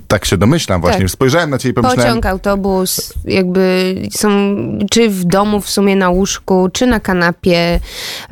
Tak 0.08 0.26
się 0.26 0.38
domyślam 0.38 0.82
właśnie. 0.82 1.02
Tak. 1.02 1.12
Spojrzałem 1.12 1.50
na 1.50 1.58
ciebie 1.58 1.72
i 1.72 1.74
pomyślałem, 1.74 2.08
Pociąg, 2.08 2.26
autobus, 2.26 3.14
jakby 3.26 3.96
są, 4.12 4.30
czy 4.92 5.10
w 5.10 5.24
domu 5.24 5.62
w 5.62 5.70
sumie 5.70 5.96
na 5.96 6.10
łóżku, 6.10 6.70
czy 6.74 6.88
na 6.88 7.00
kanapie, 7.00 7.80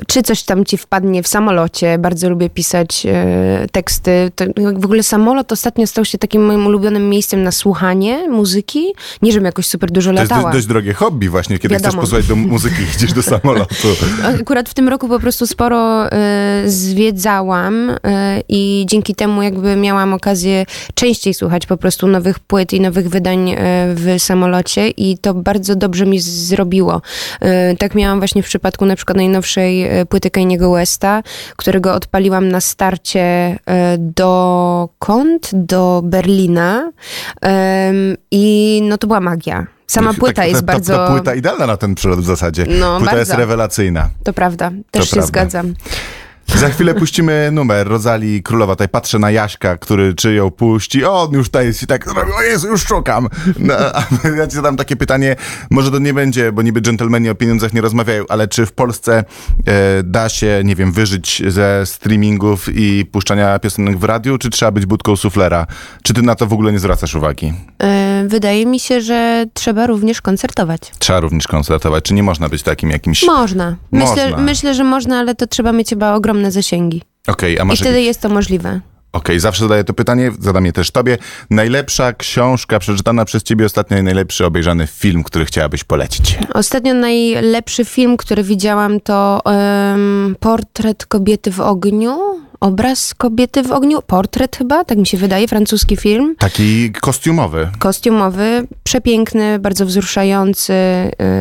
czy 0.07 0.23
coś 0.23 0.43
tam 0.43 0.65
ci 0.65 0.77
wpadnie 0.77 1.23
w 1.23 1.27
samolocie. 1.27 1.97
Bardzo 1.97 2.29
lubię 2.29 2.49
pisać 2.49 3.05
e, 3.05 3.67
teksty. 3.71 4.31
To, 4.35 4.45
w 4.77 4.85
ogóle 4.85 5.03
samolot 5.03 5.51
ostatnio 5.51 5.87
stał 5.87 6.05
się 6.05 6.17
takim 6.17 6.45
moim 6.45 6.67
ulubionym 6.67 7.09
miejscem 7.09 7.43
na 7.43 7.51
słuchanie 7.51 8.27
muzyki. 8.29 8.93
Nie, 9.21 9.31
żebym 9.31 9.45
jakoś 9.45 9.65
super 9.65 9.91
dużo 9.91 10.13
to 10.13 10.19
jest 10.19 10.31
latała. 10.31 10.51
dość, 10.51 10.57
dość 10.57 10.67
drogie 10.67 10.93
hobby 10.93 11.29
właśnie, 11.29 11.59
kiedy 11.59 11.75
Wiadomo. 11.75 11.91
chcesz 11.91 12.01
posłuchać 12.01 12.27
do 12.27 12.35
muzyki 12.35 12.83
idziesz 12.95 13.13
do 13.13 13.23
samolotu. 13.23 13.87
Akurat 14.41 14.69
w 14.69 14.73
tym 14.73 14.89
roku 14.89 15.07
po 15.07 15.19
prostu 15.19 15.47
sporo 15.47 16.11
e, 16.11 16.63
zwiedzałam 16.65 17.89
e, 17.89 18.41
i 18.49 18.85
dzięki 18.87 19.15
temu 19.15 19.41
jakby 19.41 19.75
miałam 19.75 20.13
okazję 20.13 20.65
częściej 20.93 21.28
słuchać 21.33 21.65
po 21.65 21.77
prostu 21.77 22.07
nowych 22.07 22.39
płyt 22.39 22.73
i 22.73 22.81
nowych 22.81 23.09
wydań 23.09 23.49
e, 23.49 23.55
w 23.95 24.15
samolocie 24.17 24.89
i 24.89 25.17
to 25.17 25.33
bardzo 25.33 25.75
dobrze 25.75 26.05
mi 26.05 26.19
zrobiło. 26.19 27.01
E, 27.41 27.75
tak 27.75 27.95
miałam 27.95 28.19
właśnie 28.19 28.43
w 28.43 28.45
przypadku 28.45 28.85
na 28.85 28.95
przykład 28.95 29.17
najnowszej 29.17 29.83
e, 29.83 30.05
płyty 30.05 30.29
Kanye'ego 30.29 30.73
Westa, 30.73 31.23
którego 31.55 31.93
odpaliłam 31.93 32.49
na 32.49 32.61
starcie 32.61 33.19
e, 33.21 33.97
dokąd? 33.97 35.49
Do 35.53 36.01
Berlina 36.03 36.91
i 38.31 38.81
no 38.83 38.97
to 38.97 39.07
była 39.07 39.19
magia. 39.19 39.67
Sama 39.87 40.13
płyta 40.13 40.45
jest 40.45 40.59
ta, 40.59 40.65
bardzo... 40.65 40.93
Ta, 40.93 41.07
ta 41.07 41.11
płyta 41.11 41.35
idealna 41.35 41.67
na 41.67 41.77
ten 41.77 41.95
przylot 41.95 42.19
w 42.19 42.25
zasadzie. 42.25 42.65
No, 42.79 42.97
płyta 42.97 43.17
jest 43.17 43.31
bardzo. 43.31 43.41
rewelacyjna. 43.41 44.09
To 44.23 44.33
prawda, 44.33 44.71
też 44.91 45.05
się 45.05 45.11
prawda. 45.11 45.27
zgadzam. 45.27 45.73
Za 46.55 46.69
chwilę 46.69 46.93
puścimy 46.95 47.49
numer 47.51 47.87
Rozali 47.87 48.43
Królowa. 48.43 48.73
Tutaj 48.73 48.89
patrzę 48.89 49.19
na 49.19 49.31
Jaśka, 49.31 49.77
który 49.77 50.13
czy 50.13 50.33
ją 50.33 50.51
puści. 50.51 51.05
O, 51.05 51.21
on 51.23 51.33
już 51.33 51.47
tutaj 51.47 51.65
jest 51.65 51.83
i 51.83 51.87
tak, 51.87 52.07
o 52.37 52.41
Jezu, 52.41 52.67
już 52.67 52.87
szukam. 52.87 53.27
No, 53.59 53.73
a 53.93 54.03
ja 54.37 54.47
ci 54.47 54.55
zadam 54.55 54.77
takie 54.77 54.95
pytanie, 54.95 55.35
może 55.71 55.91
to 55.91 55.99
nie 55.99 56.13
będzie, 56.13 56.51
bo 56.51 56.61
niby 56.61 56.81
dżentelmeni 56.81 57.29
o 57.29 57.35
pieniądzach 57.35 57.73
nie 57.73 57.81
rozmawiają, 57.81 58.23
ale 58.29 58.47
czy 58.47 58.65
w 58.65 58.71
Polsce 58.71 59.23
e, 59.65 60.03
da 60.03 60.29
się, 60.29 60.61
nie 60.65 60.75
wiem, 60.75 60.91
wyżyć 60.91 61.43
ze 61.47 61.85
streamingów 61.85 62.69
i 62.73 63.05
puszczania 63.11 63.59
piosenek 63.59 63.97
w 63.97 64.03
radiu, 64.03 64.37
czy 64.37 64.49
trzeba 64.49 64.71
być 64.71 64.85
budką 64.85 65.15
suflera? 65.15 65.67
Czy 66.03 66.13
ty 66.13 66.21
na 66.21 66.35
to 66.35 66.47
w 66.47 66.53
ogóle 66.53 66.71
nie 66.71 66.79
zwracasz 66.79 67.15
uwagi? 67.15 67.53
E, 67.83 68.09
Wydaje 68.27 68.65
mi 68.65 68.79
się, 68.79 69.01
że 69.01 69.45
trzeba 69.53 69.87
również 69.87 70.21
koncertować. 70.21 70.81
Trzeba 70.99 71.19
również 71.19 71.47
koncertować, 71.47 72.03
czy 72.03 72.13
nie 72.13 72.23
można 72.23 72.49
być 72.49 72.63
takim 72.63 72.89
jakimś... 72.89 73.23
Można. 73.23 73.75
Myślę, 73.91 74.29
Można. 74.29 74.37
myślę, 74.37 74.73
że 74.73 74.83
można, 74.83 75.19
ale 75.19 75.35
to 75.35 75.47
trzeba 75.47 75.71
mieć 75.71 75.89
chyba 75.89 76.13
ogromne 76.13 76.38
zasięgi. 76.51 77.01
Okej, 77.27 77.59
a 77.59 77.63
I 77.63 77.65
masz 77.65 77.79
wtedy 77.79 78.01
jest 78.01 78.21
to 78.21 78.29
możliwe. 78.29 78.81
Okej, 79.11 79.39
zawsze 79.39 79.63
zadaję 79.63 79.83
to 79.83 79.93
pytanie, 79.93 80.31
zadam 80.39 80.65
je 80.65 80.73
też 80.73 80.91
tobie. 80.91 81.17
Najlepsza 81.49 82.13
książka 82.13 82.79
przeczytana 82.79 83.25
przez 83.25 83.43
ciebie 83.43 83.65
ostatnio 83.65 83.97
i 83.97 84.03
najlepszy 84.03 84.45
obejrzany 84.45 84.87
film, 84.87 85.23
który 85.23 85.45
chciałabyś 85.45 85.83
polecić. 85.83 86.39
Ostatnio 86.53 86.93
najlepszy 86.93 87.85
film, 87.85 88.17
który 88.17 88.43
widziałam, 88.43 88.99
to 88.99 89.41
em, 89.45 90.35
Portret 90.39 91.05
kobiety 91.05 91.51
w 91.51 91.59
ogniu. 91.59 92.19
Obraz 92.59 93.13
kobiety 93.13 93.63
w 93.63 93.71
ogniu. 93.71 94.01
Portret 94.07 94.55
chyba, 94.57 94.83
tak 94.83 94.97
mi 94.97 95.07
się 95.07 95.17
wydaje, 95.17 95.47
francuski 95.47 95.97
film. 95.97 96.35
Taki 96.39 96.91
kostiumowy. 96.91 97.69
kostiumowy, 97.79 98.67
przepiękny, 98.83 99.59
bardzo 99.59 99.85
wzruszający 99.85 100.73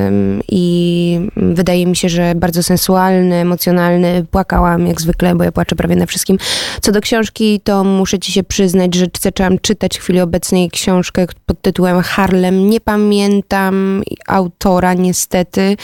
ym, 0.07 0.41
i 0.49 1.21
wydaje 1.37 1.87
mi 1.87 1.97
się, 1.97 2.09
że 2.09 2.33
bardzo 2.37 2.63
sensualny, 2.63 3.35
emocjonalny. 3.35 4.27
Płakałam 4.31 4.87
jak 4.87 5.01
zwykle, 5.01 5.35
bo 5.35 5.45
ja 5.45 5.53
płaczę 5.53 5.77
prawie 5.77 5.97
na 5.97 6.07
wszystkim. 6.07 6.39
Co 6.81 6.93
do 6.93 7.01
książki, 7.01 7.61
to 7.65 7.85
muszę 7.85 8.19
ci 8.19 8.33
się 8.33 8.43
przyznać, 8.43 8.95
że 8.95 9.07
zaczęłam 9.21 9.59
czytać 9.59 9.99
w 9.99 10.03
chwili 10.03 10.21
obecnej 10.21 10.71
książkę 10.71 11.27
pod 11.47 11.63
tytułem 11.63 12.03
Harlem. 12.03 12.71
Nie 12.71 12.81
pamiętam 12.81 14.03
autora 14.27 14.95
niestety. 14.95 15.77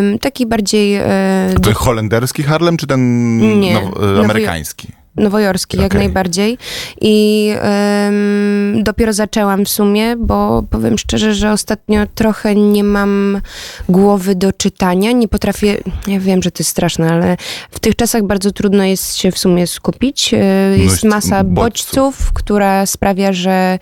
Ym, 0.00 0.18
taki 0.18 0.46
bardziej... 0.46 0.92
Yy, 0.92 1.60
Ten 1.62 1.74
holenderski 1.74 2.42
Harlem, 2.42 2.76
czy 2.76 2.86
ten 2.86 3.38
Nie. 3.60 3.78
e, 3.78 3.82
Nowy- 3.82 4.41
amerykański? 4.44 4.88
Nowojorski, 5.16 5.76
jak 5.76 5.86
Okej. 5.86 5.98
najbardziej. 6.00 6.58
I 7.00 7.48
dopiero 8.82 9.12
zaczęłam 9.12 9.64
w 9.64 9.68
sumie, 9.68 10.16
bo 10.16 10.62
powiem 10.70 10.98
szczerze, 10.98 11.34
że 11.34 11.52
ostatnio 11.52 12.06
trochę 12.14 12.54
nie 12.54 12.84
mam 12.84 13.40
głowy 13.88 14.34
do 14.34 14.52
czytania. 14.52 15.12
Nie 15.12 15.28
potrafię, 15.28 15.76
ja 16.06 16.20
wiem, 16.20 16.42
że 16.42 16.50
to 16.50 16.60
jest 16.60 16.70
straszne, 16.70 17.10
ale 17.10 17.36
w 17.70 17.80
tych 17.80 17.96
czasach 17.96 18.22
bardzo 18.22 18.50
trudno 18.52 18.84
jest 18.84 19.16
się 19.16 19.32
w 19.32 19.38
sumie 19.38 19.66
skupić. 19.66 20.34
E, 20.34 20.38
Jest 20.78 21.04
masa 21.04 21.44
bodźców. 21.44 22.32
która 22.32 22.86
sprawia, 22.86 23.32
że 23.32 23.78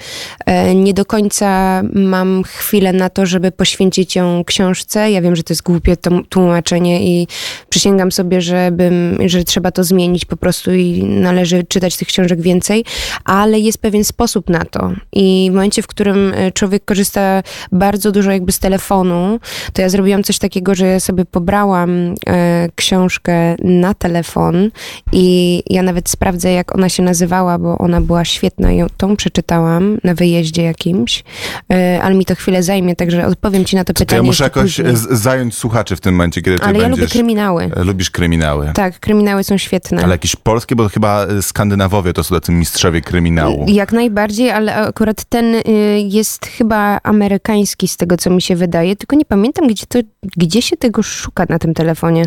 e, 0.46 0.74
nie 0.74 0.94
do 0.94 1.04
końca 1.04 1.82
mam 1.92 2.42
chwilę 2.42 2.92
na 2.92 3.10
to, 3.10 3.26
żeby 3.26 3.52
poświęcić 3.52 4.16
ją 4.16 4.44
książce. 4.46 5.10
Ja 5.10 5.22
wiem, 5.22 5.36
że 5.36 5.42
to 5.42 5.52
jest 5.52 5.62
głupie 5.62 5.96
tłumaczenie 6.28 7.02
i 7.06 7.26
przysięgam 7.68 8.12
sobie, 8.12 8.40
żebym, 8.40 9.18
że 9.26 9.44
trzeba 9.44 9.70
to 9.70 9.84
zmienić 9.84 10.24
po 10.24 10.36
prostu 10.36 10.72
i 10.74 11.02
należy 11.20 11.64
czytać 11.64 11.96
tych 11.96 12.08
książek 12.08 12.40
więcej, 12.40 12.84
ale 13.24 13.58
jest 13.60 13.78
pewien 13.78 14.04
sposób 14.04 14.48
na 14.50 14.64
to. 14.64 14.92
I 15.12 15.48
w 15.50 15.54
momencie, 15.54 15.82
w 15.82 15.86
którym 15.86 16.32
e, 16.36 16.52
człowiek 16.52 16.84
korzysta 16.84 17.42
bardzo 17.72 18.12
dużo 18.12 18.30
jakby 18.30 18.52
z 18.52 18.58
telefonu, 18.58 19.40
to 19.72 19.82
ja 19.82 19.88
zrobiłam 19.88 20.22
coś 20.22 20.38
takiego, 20.38 20.74
że 20.74 20.86
ja 20.86 21.00
sobie 21.00 21.24
pobrałam 21.24 22.14
e, 22.26 22.68
książkę 22.74 23.56
na 23.64 23.94
telefon 23.94 24.70
i 25.12 25.62
ja 25.70 25.82
nawet 25.82 26.08
sprawdzę, 26.08 26.52
jak 26.52 26.74
ona 26.74 26.88
się 26.88 27.02
nazywała, 27.02 27.58
bo 27.58 27.78
ona 27.78 28.00
była 28.00 28.24
świetna. 28.24 28.72
Ją, 28.72 28.86
tą 28.96 29.16
przeczytałam 29.16 29.98
na 30.04 30.14
wyjeździe 30.14 30.62
jakimś, 30.62 31.24
e, 31.72 32.00
ale 32.02 32.14
mi 32.14 32.24
to 32.24 32.34
chwilę 32.34 32.62
zajmie, 32.62 32.96
także 32.96 33.26
odpowiem 33.26 33.64
ci 33.64 33.76
na 33.76 33.84
to 33.84 33.92
To 33.92 33.98
pytanie 33.98 34.16
ja 34.16 34.22
muszę 34.22 34.44
jakoś 34.44 34.76
później. 34.76 34.92
zająć 35.10 35.54
słuchaczy 35.54 35.96
w 35.96 36.00
tym 36.00 36.14
momencie, 36.14 36.42
kiedy 36.42 36.58
ty 36.58 36.64
Ale 36.64 36.78
ja 36.78 36.84
lubię 36.84 36.96
będziesz... 36.96 37.12
kryminały. 37.12 37.70
Lubisz 37.76 38.10
kryminały. 38.10 38.70
Tak, 38.74 39.00
kryminały 39.00 39.44
są 39.44 39.58
świetne. 39.58 40.02
Ale 40.04 40.14
jakieś 40.14 40.36
polskie, 40.36 40.76
bo 40.76 40.88
chyba 40.88 41.09
e, 41.38 41.42
Skandynawowie 41.42 42.12
to 42.12 42.24
są 42.24 42.34
tacy 42.34 42.52
mistrzowie 42.52 43.00
kryminału. 43.00 43.66
Jak 43.68 43.92
najbardziej, 43.92 44.50
ale 44.50 44.74
akurat 44.76 45.24
ten 45.24 45.54
y, 45.54 45.62
jest 46.08 46.46
chyba 46.46 46.98
amerykański 47.02 47.88
z 47.88 47.96
tego, 47.96 48.16
co 48.16 48.30
mi 48.30 48.42
się 48.42 48.56
wydaje, 48.56 48.96
tylko 48.96 49.16
nie 49.16 49.24
pamiętam, 49.24 49.66
gdzie, 49.68 49.86
to, 49.86 49.98
gdzie 50.36 50.62
się 50.62 50.76
tego 50.76 51.02
szuka 51.02 51.46
na 51.48 51.58
tym 51.58 51.74
telefonie. 51.74 52.24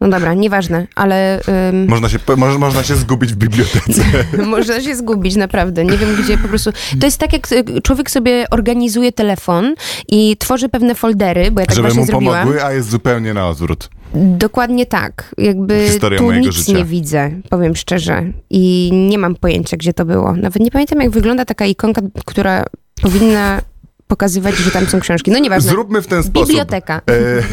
No 0.00 0.08
dobra, 0.08 0.34
nieważne, 0.34 0.86
ale 0.94 1.40
ym, 1.70 1.88
Można 1.88 2.08
się, 2.08 2.18
mo- 2.36 2.58
można 2.58 2.82
się 2.82 2.96
zgubić 2.96 3.32
w 3.32 3.36
bibliotece. 3.36 4.02
można 4.46 4.80
się 4.80 4.96
zgubić, 4.96 5.36
naprawdę. 5.36 5.84
Nie 5.84 5.98
wiem, 5.98 6.08
gdzie 6.22 6.38
po 6.38 6.48
prostu... 6.48 6.70
To 7.00 7.06
jest 7.06 7.18
tak, 7.18 7.32
jak 7.32 7.52
y, 7.52 7.82
człowiek 7.82 8.10
sobie 8.10 8.44
organizuje 8.50 9.12
telefon 9.12 9.74
i 10.08 10.36
tworzy 10.36 10.68
pewne 10.68 10.94
foldery, 10.94 11.50
bo 11.50 11.60
ja 11.60 11.66
tak 11.66 11.76
Żeby 11.76 11.88
właśnie 11.88 12.00
mu 12.00 12.06
zrobiłam. 12.06 12.40
pomogły, 12.42 12.64
a 12.64 12.72
jest 12.72 12.88
zupełnie 12.90 13.34
na 13.34 13.48
odwrót. 13.48 13.90
Dokładnie 14.14 14.86
tak. 14.86 15.34
Jakby 15.38 15.86
Historia 15.88 16.18
tu 16.18 16.32
nic 16.32 16.54
życia. 16.54 16.78
nie 16.78 16.84
widzę, 16.84 17.30
powiem 17.50 17.76
szczerze. 17.76 18.32
I 18.50 18.90
nie 18.92 19.18
mam 19.18 19.34
pojęcia, 19.34 19.76
gdzie 19.76 19.92
to 19.92 20.04
było. 20.04 20.32
Nawet 20.32 20.62
nie 20.62 20.70
pamiętam, 20.70 21.00
jak 21.00 21.10
wygląda 21.10 21.44
taka 21.44 21.66
ikonka, 21.66 22.02
która 22.24 22.64
powinna 23.02 23.60
pokazywać, 24.08 24.56
że 24.56 24.70
tam 24.70 24.86
są 24.86 25.00
książki. 25.00 25.30
No 25.30 25.38
nieważne. 25.38 25.70
Zróbmy 25.70 26.02
w 26.02 26.06
ten 26.06 26.22
sposób. 26.22 26.48
Biblioteka. 26.48 27.00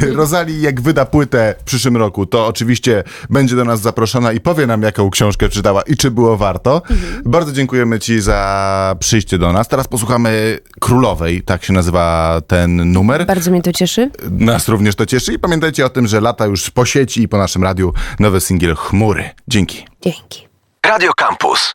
E, 0.08 0.14
Rozali, 0.14 0.62
jak 0.62 0.82
wyda 0.82 1.06
płytę 1.06 1.56
w 1.60 1.64
przyszłym 1.64 1.98
roku, 1.98 2.26
to 2.26 2.48
oczywiście 2.48 3.04
będzie 3.30 3.56
do 3.56 3.66
nas 3.66 3.82
zaproszona 3.82 4.32
i 4.32 4.40
powie 4.40 4.68
nam, 4.68 4.82
jaką 4.82 5.10
książkę 5.10 5.50
czytała 5.50 5.82
i 5.82 5.98
czy 5.98 6.12
było 6.12 6.38
warto. 6.38 6.82
Mhm. 6.90 7.24
Bardzo 7.26 7.52
dziękujemy 7.52 8.00
Ci 8.00 8.22
za 8.22 8.96
przyjście 9.00 9.38
do 9.38 9.54
nas. 9.54 9.68
Teraz 9.68 9.88
posłuchamy 9.88 10.60
Królowej, 10.80 11.44
tak 11.44 11.64
się 11.64 11.74
nazywa 11.74 12.42
ten 12.48 12.92
numer. 12.92 13.26
Bardzo 13.26 13.52
mnie 13.52 13.62
to 13.62 13.74
cieszy. 13.74 14.12
Nas 14.32 14.68
również 14.68 14.96
to 14.96 15.06
cieszy 15.06 15.34
i 15.34 15.40
pamiętajcie 15.40 15.86
o 15.86 15.90
tym, 15.90 16.08
że 16.08 16.22
lata 16.22 16.46
już 16.46 16.70
po 16.70 16.86
sieci 16.86 17.22
i 17.22 17.28
po 17.28 17.38
naszym 17.38 17.64
radiu 17.64 17.94
nowy 18.20 18.42
singiel 18.42 18.76
Chmury. 18.76 19.30
Dzięki. 19.48 19.86
Dzięki. 20.02 20.48
Radio 20.86 21.12
Campus. 21.14 21.74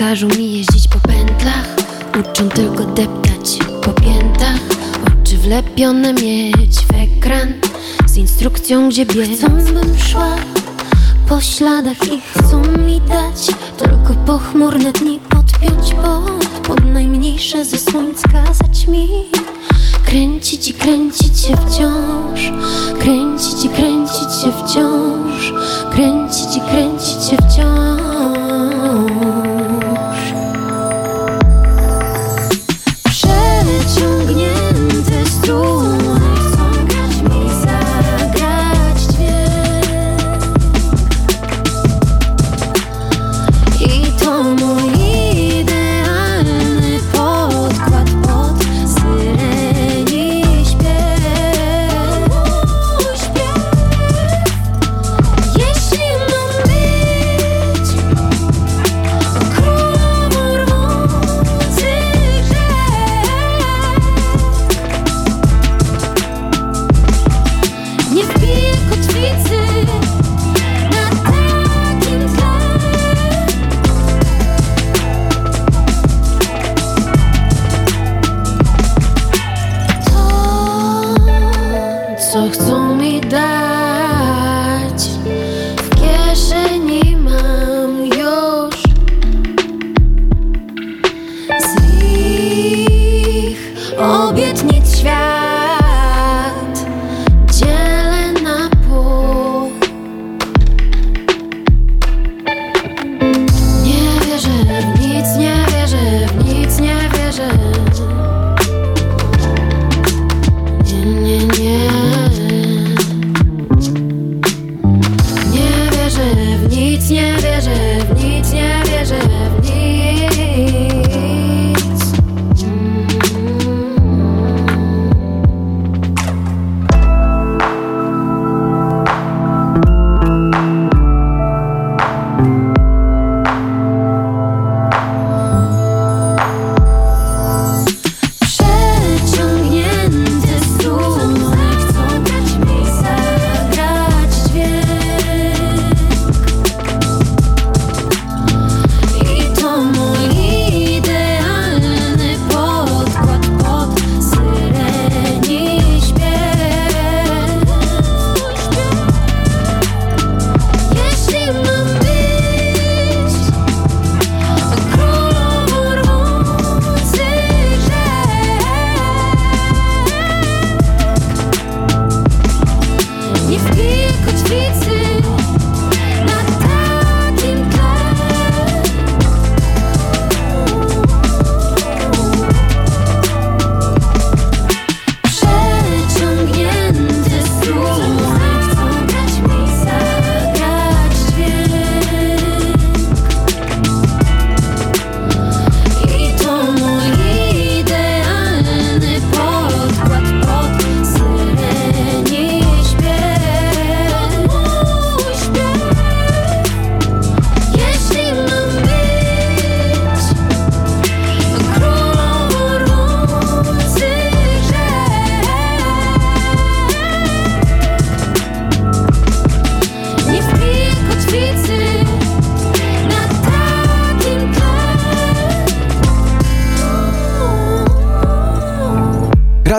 Każą 0.00 0.28
mi 0.28 0.58
jeździć 0.58 0.88
po 0.88 0.98
pętlach 0.98 1.76
Uczą 2.20 2.48
tylko 2.48 2.84
deptać 2.84 3.58
po 3.82 3.92
piętach. 3.92 4.60
Oczy 5.06 5.36
wlepione 5.36 6.12
mieć 6.12 6.76
w 6.76 6.90
ekran 6.94 7.52
Z 8.06 8.16
instrukcją 8.16 8.88
gdzie 8.88 9.06
biec. 9.06 9.38
Chcą 9.38 9.48
bym 9.48 9.98
szła 9.98 10.36
po 11.28 11.40
śladach 11.40 12.12
i 12.12 12.20
chcą 12.20 12.62
mi 12.62 13.00
dać 13.00 13.46
Tylko 13.78 14.14
pochmurne 14.26 14.92
dni 14.92 15.18
podpiąć 15.18 15.94
pod 15.94 16.66
Pod 16.66 16.84
najmniejsze 16.84 17.64
ze 17.64 17.78
słońca 17.78 18.28
kazać 18.28 18.86
mi 18.86 19.08
Kręcić 20.04 20.68
i 20.68 20.74
kręcić 20.74 21.40
się 21.40 21.56
wciąż 21.56 22.29